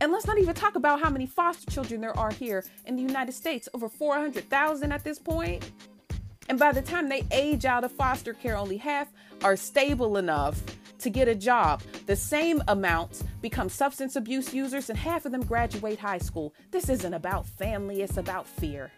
And 0.01 0.12
let's 0.12 0.25
not 0.25 0.38
even 0.38 0.53
talk 0.53 0.75
about 0.75 1.01
how 1.01 1.10
many 1.10 1.25
foster 1.25 1.69
children 1.71 2.01
there 2.01 2.17
are 2.17 2.32
here 2.32 2.63
in 2.86 2.95
the 2.95 3.01
United 3.01 3.34
States 3.34 3.67
over 3.73 3.88
400,000 3.88 4.91
at 4.91 5.03
this 5.03 5.19
point. 5.19 5.71
And 6.49 6.57
by 6.57 6.71
the 6.71 6.81
time 6.81 7.07
they 7.07 7.23
age 7.31 7.63
out 7.63 7.83
of 7.83 7.91
foster 7.91 8.33
care, 8.33 8.57
only 8.57 8.77
half 8.77 9.07
are 9.43 9.55
stable 9.55 10.17
enough 10.17 10.62
to 10.97 11.09
get 11.09 11.27
a 11.27 11.35
job. 11.35 11.81
The 12.07 12.15
same 12.15 12.62
amounts 12.67 13.23
become 13.41 13.69
substance 13.69 14.15
abuse 14.15 14.53
users, 14.53 14.89
and 14.89 14.97
half 14.97 15.25
of 15.25 15.31
them 15.31 15.45
graduate 15.45 15.99
high 15.99 16.17
school. 16.17 16.53
This 16.71 16.89
isn't 16.89 17.13
about 17.13 17.45
family, 17.45 18.01
it's 18.01 18.17
about 18.17 18.47
fear. 18.47 18.91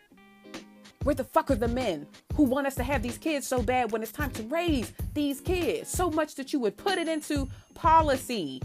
Where 1.04 1.16
the 1.16 1.24
fuck 1.24 1.52
are 1.52 1.56
the 1.56 1.68
men 1.68 2.08
who 2.36 2.44
want 2.44 2.68
us 2.68 2.76
to 2.76 2.84
have 2.84 3.04
these 3.04 3.18
kids 3.18 3.48
so 3.48 3.62
bad 3.62 3.92
when 3.92 4.02
it's 4.02 4.12
time 4.12 4.32
to 4.32 4.44
raise 4.44 4.94
these 5.14 5.42
kids? 5.42 5.90
So 5.90 6.10
much 6.10 6.36
that 6.36 6.54
you 6.54 6.60
would 6.60 6.78
put 6.78 6.98
it 6.98 7.08
into 7.08 7.50
policy 7.74 8.62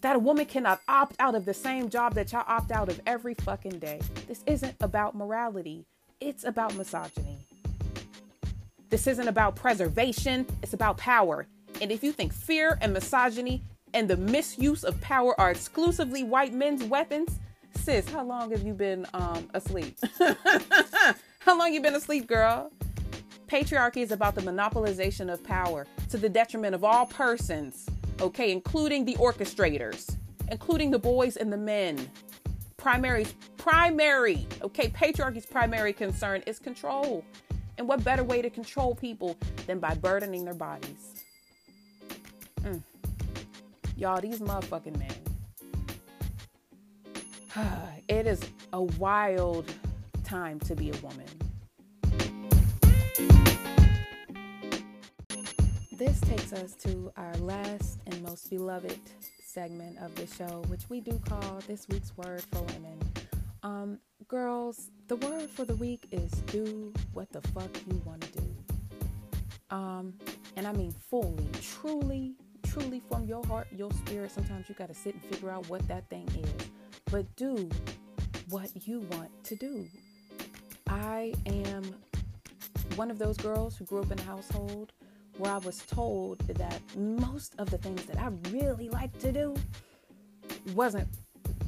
that 0.00 0.16
a 0.16 0.18
woman 0.18 0.46
cannot 0.46 0.80
opt 0.88 1.14
out 1.20 1.34
of 1.36 1.44
the 1.44 1.54
same 1.54 1.88
job 1.88 2.14
that 2.14 2.32
y'all 2.32 2.44
opt 2.48 2.72
out 2.72 2.88
of 2.88 3.00
every 3.06 3.34
fucking 3.34 3.78
day. 3.78 4.00
This 4.26 4.42
isn't 4.46 4.74
about 4.80 5.14
morality, 5.14 5.86
it's 6.22 6.44
about 6.44 6.74
misogyny. 6.76 7.38
This 8.90 9.06
isn't 9.06 9.26
about 9.26 9.56
preservation, 9.56 10.46
it's 10.62 10.72
about 10.72 10.96
power. 10.96 11.46
And 11.80 11.90
if 11.90 12.04
you 12.04 12.12
think 12.12 12.32
fear 12.32 12.78
and 12.80 12.92
misogyny 12.92 13.62
and 13.92 14.08
the 14.08 14.16
misuse 14.16 14.84
of 14.84 15.00
power 15.00 15.38
are 15.40 15.50
exclusively 15.50 16.22
white 16.22 16.52
men's 16.52 16.84
weapons, 16.84 17.40
sis, 17.76 18.08
how 18.08 18.24
long 18.24 18.50
have 18.50 18.62
you 18.62 18.72
been 18.72 19.06
um, 19.14 19.48
asleep? 19.54 19.98
how 21.40 21.58
long 21.58 21.74
you 21.74 21.80
been 21.80 21.94
asleep, 21.94 22.26
girl? 22.26 22.70
Patriarchy 23.48 23.98
is 23.98 24.12
about 24.12 24.34
the 24.34 24.42
monopolization 24.42 25.32
of 25.32 25.42
power 25.42 25.86
to 26.08 26.16
the 26.16 26.28
detriment 26.28 26.74
of 26.74 26.84
all 26.84 27.06
persons, 27.06 27.86
okay, 28.20 28.52
including 28.52 29.04
the 29.04 29.14
orchestrators, 29.14 30.16
including 30.50 30.90
the 30.90 30.98
boys 30.98 31.36
and 31.36 31.52
the 31.52 31.56
men. 31.56 31.98
Primary, 32.82 33.26
primary, 33.58 34.44
okay, 34.60 34.88
patriarchy's 34.88 35.46
primary 35.46 35.92
concern 35.92 36.42
is 36.48 36.58
control. 36.58 37.24
And 37.78 37.86
what 37.86 38.02
better 38.02 38.24
way 38.24 38.42
to 38.42 38.50
control 38.50 38.96
people 38.96 39.36
than 39.68 39.78
by 39.78 39.94
burdening 39.94 40.44
their 40.44 40.54
bodies? 40.54 41.22
Mm. 42.62 42.82
Y'all, 43.96 44.20
these 44.20 44.40
motherfucking 44.40 44.98
men. 44.98 45.14
it 48.08 48.26
is 48.26 48.40
a 48.72 48.82
wild 48.82 49.72
time 50.24 50.58
to 50.58 50.74
be 50.74 50.90
a 50.90 50.96
woman. 50.96 51.28
This 55.92 56.20
takes 56.22 56.52
us 56.52 56.74
to 56.82 57.12
our 57.16 57.34
last 57.34 58.00
and 58.08 58.20
most 58.24 58.50
beloved 58.50 58.98
segment 59.52 59.98
of 59.98 60.14
the 60.14 60.26
show, 60.26 60.62
which 60.68 60.88
we 60.88 61.00
do 61.00 61.20
call 61.28 61.58
This 61.66 61.86
Week's 61.88 62.16
Word 62.16 62.42
for 62.50 62.62
Women. 62.62 62.98
Um, 63.62 63.98
girls, 64.26 64.90
the 65.08 65.16
word 65.16 65.50
for 65.50 65.66
the 65.66 65.74
week 65.76 66.06
is 66.10 66.30
do 66.46 66.90
what 67.12 67.30
the 67.32 67.42
fuck 67.48 67.68
you 67.86 68.00
want 68.06 68.22
to 68.22 68.40
do. 68.40 68.54
Um, 69.70 70.14
and 70.56 70.66
I 70.66 70.72
mean 70.72 70.92
fully, 71.10 71.46
truly, 71.60 72.34
truly 72.62 73.02
from 73.10 73.26
your 73.26 73.44
heart, 73.44 73.68
your 73.76 73.90
spirit. 73.92 74.30
Sometimes 74.30 74.70
you 74.70 74.74
got 74.74 74.88
to 74.88 74.94
sit 74.94 75.14
and 75.14 75.22
figure 75.24 75.50
out 75.50 75.68
what 75.68 75.86
that 75.86 76.08
thing 76.08 76.28
is. 76.34 76.66
But 77.10 77.26
do 77.36 77.68
what 78.48 78.70
you 78.86 79.00
want 79.10 79.30
to 79.44 79.56
do. 79.56 79.86
I 80.88 81.34
am 81.44 81.82
one 82.96 83.10
of 83.10 83.18
those 83.18 83.36
girls 83.36 83.76
who 83.76 83.84
grew 83.84 84.00
up 84.00 84.10
in 84.10 84.18
a 84.18 84.22
household 84.22 84.92
where 85.38 85.52
I 85.52 85.58
was 85.58 85.78
told 85.78 86.38
that 86.40 86.80
most 86.96 87.54
of 87.58 87.70
the 87.70 87.78
things 87.78 88.04
that 88.04 88.18
I 88.18 88.28
really 88.50 88.88
like 88.88 89.16
to 89.20 89.32
do 89.32 89.54
wasn't 90.74 91.08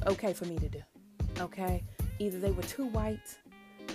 okay 0.07 0.33
for 0.33 0.45
me 0.45 0.57
to 0.57 0.69
do. 0.69 0.81
Okay? 1.39 1.83
Either 2.19 2.39
they 2.39 2.51
were 2.51 2.63
too 2.63 2.85
white, 2.87 3.37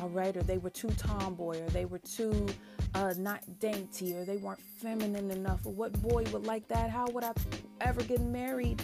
all 0.01 0.09
right, 0.09 0.37
or 0.37 0.43
they 0.43 0.59
were 0.59 0.71
too 0.71 0.91
tomboy, 0.91 1.61
or 1.61 1.69
they 1.71 1.85
were 1.85 1.99
too 1.99 2.47
uh, 2.95 3.15
not 3.17 3.43
dainty, 3.59 4.15
or 4.15 4.25
they 4.25 4.37
weren't 4.37 4.61
feminine 4.61 5.31
enough. 5.31 5.65
Or 5.65 5.73
what 5.73 5.93
boy 6.03 6.25
would 6.33 6.47
like 6.47 6.67
that? 6.69 6.91
How 6.91 7.07
would 7.09 7.25
I 7.25 7.33
ever 7.81 8.03
get 8.03 8.21
married 8.21 8.83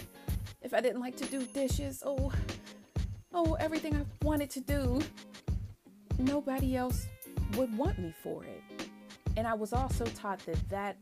if 0.61 0.73
I 0.73 0.81
didn't 0.81 1.01
like 1.01 1.17
to 1.17 1.25
do 1.25 1.43
dishes? 1.45 2.03
Oh, 2.05 2.31
oh, 3.33 3.53
everything 3.59 3.95
I 3.95 4.05
wanted 4.25 4.49
to 4.51 4.61
do, 4.61 5.01
nobody 6.17 6.75
else 6.75 7.07
would 7.55 7.75
want 7.77 7.99
me 7.99 8.13
for 8.23 8.43
it. 8.43 8.89
And 9.37 9.47
I 9.47 9.53
was 9.53 9.71
also 9.71 10.03
taught 10.03 10.39
that 10.47 10.69
that 10.69 10.97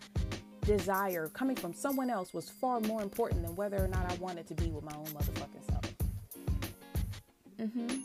desire 0.65 1.29
coming 1.29 1.55
from 1.55 1.73
someone 1.73 2.09
else 2.09 2.33
was 2.33 2.49
far 2.49 2.81
more 2.81 3.01
important 3.01 3.43
than 3.43 3.55
whether 3.55 3.77
or 3.77 3.87
not 3.87 4.11
I 4.11 4.15
wanted 4.15 4.45
to 4.47 4.53
be 4.53 4.67
with 4.67 4.83
my 4.83 4.93
own 4.93 5.05
motherfucking 5.05 5.65
self. 5.71 5.93
Mm-hmm. 7.61 7.97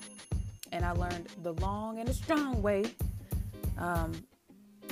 And 0.71 0.85
I 0.85 0.93
learned 0.93 1.27
the 1.43 1.55
long 1.55 1.99
and 1.99 2.07
the 2.07 2.15
strong 2.15 2.63
way 2.63 2.85
um, 3.77 4.13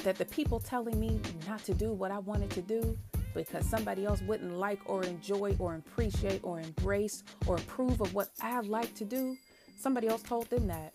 that 0.03 0.17
the 0.17 0.25
people 0.25 0.59
telling 0.59 0.99
me 0.99 1.21
not 1.47 1.63
to 1.65 1.75
do 1.75 1.93
what 1.93 2.11
I 2.11 2.19
wanted 2.19 2.51
to 2.51 2.63
do 2.63 2.99
because 3.33 3.65
somebody 3.65 4.05
else 4.05 4.21
wouldn't 4.23 4.59
like 4.59 4.81
or 4.87 5.05
enjoy 5.05 5.55
or 5.61 5.77
appreciate 5.77 6.41
or 6.43 6.59
embrace 6.59 7.23
or 7.47 7.57
approve 7.57 8.01
of 8.01 8.13
what 8.13 8.31
I 8.43 8.59
like 8.61 8.93
to 8.97 9.05
do, 9.05 9.37
somebody 9.79 10.09
else 10.09 10.23
told 10.23 10.51
them 10.51 10.67
that 10.67 10.93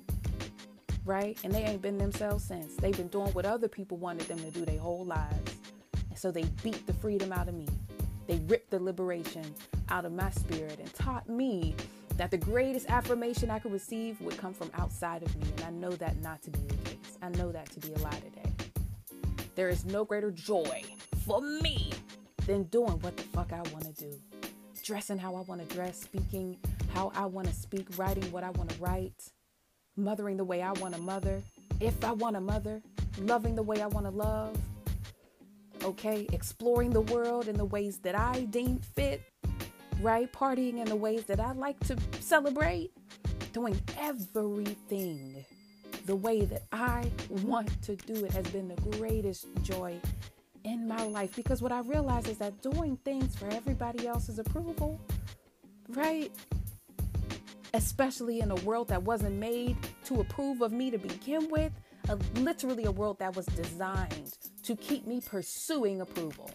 right? 1.06 1.38
And 1.44 1.54
they 1.54 1.64
ain't 1.64 1.82
been 1.82 1.98
themselves 1.98 2.44
since. 2.44 2.76
They've 2.76 2.96
been 2.96 3.08
doing 3.08 3.32
what 3.34 3.46
other 3.46 3.68
people 3.68 3.98
wanted 3.98 4.28
them 4.28 4.40
to 4.40 4.52
do 4.52 4.66
their 4.66 4.80
whole 4.80 5.06
lives. 5.06 5.56
And 6.10 6.18
so 6.18 6.32
they 6.32 6.44
beat 6.64 6.86
the 6.88 6.94
freedom 6.94 7.32
out 7.32 7.48
of 7.48 7.56
me. 7.56 7.68
They 8.28 8.40
ripped 8.48 8.70
the 8.70 8.80
liberation 8.80 9.44
out 9.90 10.06
of 10.06 10.14
my 10.14 10.30
spirit 10.32 10.80
and 10.80 10.94
taught 10.94 11.28
me 11.28 11.76
that 12.18 12.32
the 12.32 12.38
greatest 12.38 12.90
affirmation 12.90 13.50
I 13.50 13.60
could 13.60 13.72
receive 13.72 14.20
would 14.22 14.38
come 14.38 14.54
from 14.54 14.72
outside 14.76 15.24
of 15.24 15.36
me. 15.36 15.48
And 15.58 15.66
I 15.66 15.70
know 15.72 15.92
that 15.92 16.22
not 16.22 16.42
to 16.44 16.52
be 16.52 16.60
the 16.60 16.76
case. 16.90 17.18
I 17.22 17.30
know 17.30 17.52
that 17.52 17.70
to 17.72 17.80
be 17.80 17.94
a 17.94 17.98
lie 18.00 18.12
today. 18.12 18.52
There 19.56 19.70
is 19.70 19.86
no 19.86 20.06
greater 20.06 20.32
joy 20.32 20.84
for 21.26 21.42
me 21.42 21.92
than 22.46 22.64
doing 22.64 23.00
what 23.02 23.18
the 23.18 23.24
fuck 23.24 23.52
I 23.52 23.62
want 23.72 23.84
to 23.84 23.94
do. 23.94 24.14
Dressing 24.84 25.18
how 25.18 25.36
I 25.36 25.42
want 25.42 25.68
to 25.68 25.76
dress, 25.76 26.00
speaking 26.02 26.58
how 26.94 27.12
I 27.16 27.26
want 27.26 27.48
to 27.48 27.54
speak, 27.54 27.88
writing 27.98 28.30
what 28.32 28.44
I 28.44 28.50
want 28.52 28.70
to 28.70 28.82
write, 28.82 29.32
mothering 29.96 30.38
the 30.38 30.44
way 30.44 30.62
I 30.62 30.72
want 30.74 30.96
to 30.96 31.02
mother, 31.02 31.42
if 31.80 32.04
I 32.04 32.12
want 32.12 32.36
to 32.36 32.42
mother, 32.42 32.82
loving 33.20 33.56
the 33.56 33.64
way 33.64 33.82
I 33.82 33.88
want 33.88 34.06
to 34.06 34.12
love, 34.12 34.58
okay, 35.84 36.28
exploring 36.32 36.92
the 36.92 37.02
world 37.02 37.48
in 37.48 37.58
the 37.58 37.66
ways 37.66 37.98
that 38.00 38.18
I 38.18 38.46
deem 38.46 38.80
fit, 38.80 39.22
right? 40.02 40.32
Partying 40.32 40.78
in 40.78 40.86
the 40.86 40.96
ways 40.96 41.26
that 41.26 41.40
I 41.40 41.52
like 41.52 41.80
to 41.88 41.98
celebrate, 42.20 42.92
doing 43.52 43.80
everything 44.00 45.46
the 46.06 46.16
way 46.16 46.44
that 46.46 46.64
I 46.72 47.10
want 47.30 47.82
to 47.84 47.96
do 47.96 48.26
it 48.26 48.32
has 48.32 48.46
been 48.48 48.68
the 48.68 48.98
greatest 48.98 49.48
joy 49.62 50.00
in 50.64 50.88
my 50.88 51.04
life 51.04 51.36
because 51.36 51.62
what 51.62 51.72
I 51.72 51.80
realize 51.82 52.28
is 52.28 52.38
that 52.40 52.62
doing 52.62 52.98
things 53.06 53.36
for 53.36 53.48
everybody 53.50 54.08
else's 54.08 54.40
approval, 54.40 55.00
right? 55.90 56.32
Especially 57.74 58.40
in 58.40 58.52
a 58.52 58.56
world 58.56 58.88
that 58.88 59.02
wasn't 59.02 59.36
made 59.36 59.76
to 60.06 60.22
approve 60.22 60.62
of 60.62 60.72
me 60.72 60.92
to 60.92 60.98
begin 60.98 61.50
with, 61.50 61.72
a, 62.10 62.16
literally 62.40 62.86
a 62.86 62.92
world 62.92 63.18
that 63.20 63.36
was 63.36 63.46
designed 63.48 64.38
to 64.62 64.76
keep 64.76 65.08
me 65.08 65.22
pursuing 65.22 66.02
approval. 66.02 66.52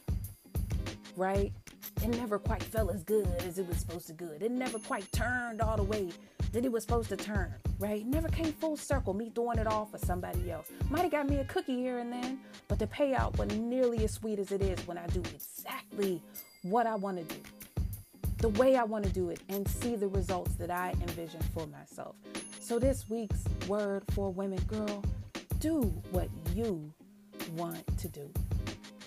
Right? 1.16 1.52
It 2.02 2.08
never 2.08 2.38
quite 2.38 2.62
felt 2.62 2.94
as 2.94 3.02
good 3.02 3.26
as 3.40 3.58
it 3.58 3.66
was 3.66 3.78
supposed 3.78 4.06
to 4.06 4.12
good. 4.12 4.42
It 4.42 4.52
never 4.52 4.78
quite 4.78 5.10
turned 5.10 5.60
all 5.60 5.76
the 5.76 5.82
way 5.82 6.10
that 6.52 6.64
it 6.64 6.70
was 6.70 6.84
supposed 6.84 7.08
to 7.08 7.16
turn, 7.16 7.52
right? 7.78 8.06
Never 8.06 8.28
came 8.28 8.52
full 8.52 8.76
circle, 8.76 9.12
me 9.12 9.28
doing 9.28 9.58
it 9.58 9.66
all 9.66 9.84
for 9.84 9.98
somebody 9.98 10.50
else. 10.50 10.70
Might 10.88 11.02
have 11.02 11.10
got 11.10 11.28
me 11.28 11.40
a 11.40 11.44
cookie 11.44 11.76
here 11.76 11.98
and 11.98 12.10
then, 12.12 12.40
but 12.68 12.78
the 12.78 12.86
payout 12.86 13.36
wasn't 13.36 13.64
nearly 13.64 14.04
as 14.04 14.12
sweet 14.12 14.38
as 14.38 14.52
it 14.52 14.62
is 14.62 14.78
when 14.86 14.96
I 14.96 15.06
do 15.08 15.20
exactly 15.20 16.22
what 16.62 16.86
I 16.86 16.94
want 16.94 17.18
to 17.18 17.34
do 17.34 17.40
the 18.38 18.48
way 18.50 18.76
I 18.76 18.84
want 18.84 19.04
to 19.04 19.10
do 19.10 19.30
it 19.30 19.40
and 19.48 19.66
see 19.66 19.96
the 19.96 20.08
results 20.08 20.54
that 20.54 20.70
I 20.70 20.94
envision 21.02 21.40
for 21.54 21.66
myself. 21.66 22.16
So, 22.60 22.78
this 22.78 23.08
week's 23.08 23.42
word 23.66 24.02
for 24.12 24.30
women, 24.30 24.60
girl, 24.66 25.02
do 25.58 25.82
what 26.10 26.28
you 26.54 26.92
want 27.56 27.84
to 27.98 28.08
do. 28.08 28.30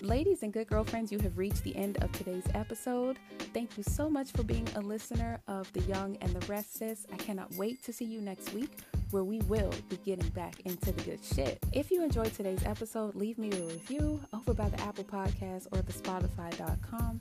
Ladies 0.02 0.42
and 0.42 0.52
good 0.52 0.66
girlfriends, 0.66 1.12
you 1.12 1.20
have 1.20 1.38
reached 1.38 1.62
the 1.62 1.76
end 1.76 2.02
of 2.02 2.10
today's 2.10 2.44
episode. 2.54 3.18
Thank 3.54 3.78
you 3.78 3.84
so 3.84 4.10
much 4.10 4.32
for 4.32 4.42
being 4.42 4.66
a 4.74 4.80
listener 4.80 5.40
of 5.46 5.72
The 5.72 5.80
Young 5.82 6.16
and 6.20 6.34
the 6.34 6.44
Rest 6.46 6.74
Sis. 6.78 7.06
I 7.12 7.16
cannot 7.16 7.54
wait 7.54 7.84
to 7.84 7.92
see 7.92 8.04
you 8.04 8.20
next 8.20 8.52
week 8.52 8.70
where 9.12 9.22
we 9.22 9.38
will 9.42 9.72
be 9.88 9.96
getting 10.04 10.28
back 10.30 10.60
into 10.64 10.90
the 10.90 11.02
good 11.02 11.20
shit. 11.22 11.64
If 11.72 11.90
you 11.90 12.02
enjoyed 12.02 12.34
today's 12.34 12.64
episode, 12.64 13.14
leave 13.14 13.38
me 13.38 13.52
a 13.52 13.62
review 13.62 14.20
over 14.34 14.52
by 14.54 14.68
the 14.70 14.80
Apple 14.80 15.04
Podcast 15.04 15.68
or 15.70 15.82
the 15.82 15.92
Spotify.com. 15.92 17.20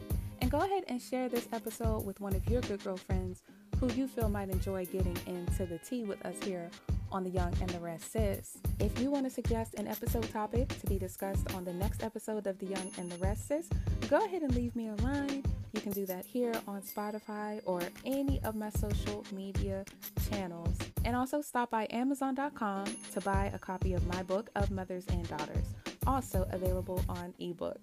Go 0.51 0.59
ahead 0.59 0.83
and 0.89 1.01
share 1.01 1.29
this 1.29 1.47
episode 1.53 2.05
with 2.05 2.19
one 2.19 2.35
of 2.35 2.45
your 2.49 2.59
good 2.63 2.83
girlfriends 2.83 3.41
who 3.79 3.89
you 3.93 4.05
feel 4.05 4.27
might 4.27 4.49
enjoy 4.49 4.85
getting 4.85 5.17
into 5.25 5.65
the 5.65 5.77
tea 5.77 6.03
with 6.03 6.23
us 6.25 6.35
here 6.43 6.69
on 7.09 7.23
The 7.23 7.29
Young 7.29 7.53
and 7.61 7.69
the 7.69 7.79
Rest 7.79 8.11
Sis. 8.11 8.57
If 8.81 8.99
you 8.99 9.09
want 9.09 9.23
to 9.23 9.29
suggest 9.29 9.75
an 9.75 9.87
episode 9.87 10.29
topic 10.29 10.67
to 10.67 10.87
be 10.87 10.99
discussed 10.99 11.53
on 11.55 11.63
the 11.63 11.71
next 11.71 12.03
episode 12.03 12.47
of 12.47 12.59
The 12.59 12.65
Young 12.65 12.91
and 12.97 13.09
the 13.09 13.17
Rest 13.19 13.47
Sis, 13.47 13.69
go 14.09 14.25
ahead 14.25 14.41
and 14.41 14.53
leave 14.53 14.75
me 14.75 14.89
a 14.89 14.95
line. 14.95 15.41
You 15.71 15.79
can 15.79 15.93
do 15.93 16.05
that 16.07 16.25
here 16.25 16.53
on 16.67 16.81
Spotify 16.81 17.61
or 17.63 17.81
any 18.03 18.41
of 18.43 18.53
my 18.53 18.71
social 18.71 19.23
media 19.31 19.85
channels. 20.29 20.77
And 21.05 21.15
also 21.15 21.39
stop 21.39 21.71
by 21.71 21.87
Amazon.com 21.91 22.87
to 23.13 23.21
buy 23.21 23.49
a 23.53 23.57
copy 23.57 23.93
of 23.93 24.05
my 24.05 24.21
book 24.23 24.49
of 24.55 24.69
Mothers 24.69 25.05
and 25.07 25.25
Daughters, 25.29 25.67
also 26.05 26.45
available 26.51 27.01
on 27.07 27.33
ebook. 27.39 27.79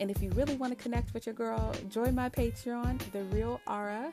And 0.00 0.10
if 0.10 0.22
you 0.22 0.30
really 0.30 0.56
want 0.56 0.76
to 0.76 0.82
connect 0.82 1.12
with 1.12 1.26
your 1.26 1.34
girl, 1.34 1.74
join 1.90 2.14
my 2.14 2.30
Patreon, 2.30 2.98
The 3.12 3.24
Real 3.24 3.60
Aura, 3.66 4.10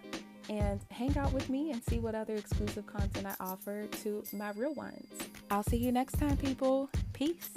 and 0.49 0.81
hang 0.91 1.17
out 1.17 1.31
with 1.31 1.49
me 1.49 1.71
and 1.71 1.81
see 1.83 1.99
what 1.99 2.13
other 2.13 2.35
exclusive 2.35 2.85
content 2.85 3.25
I 3.25 3.35
offer 3.39 3.87
to 3.87 4.23
my 4.33 4.51
real 4.51 4.73
ones. 4.73 5.07
I'll 5.49 5.63
see 5.63 5.77
you 5.77 5.93
next 5.93 6.19
time, 6.19 6.35
people. 6.35 6.89
Peace. 7.13 7.49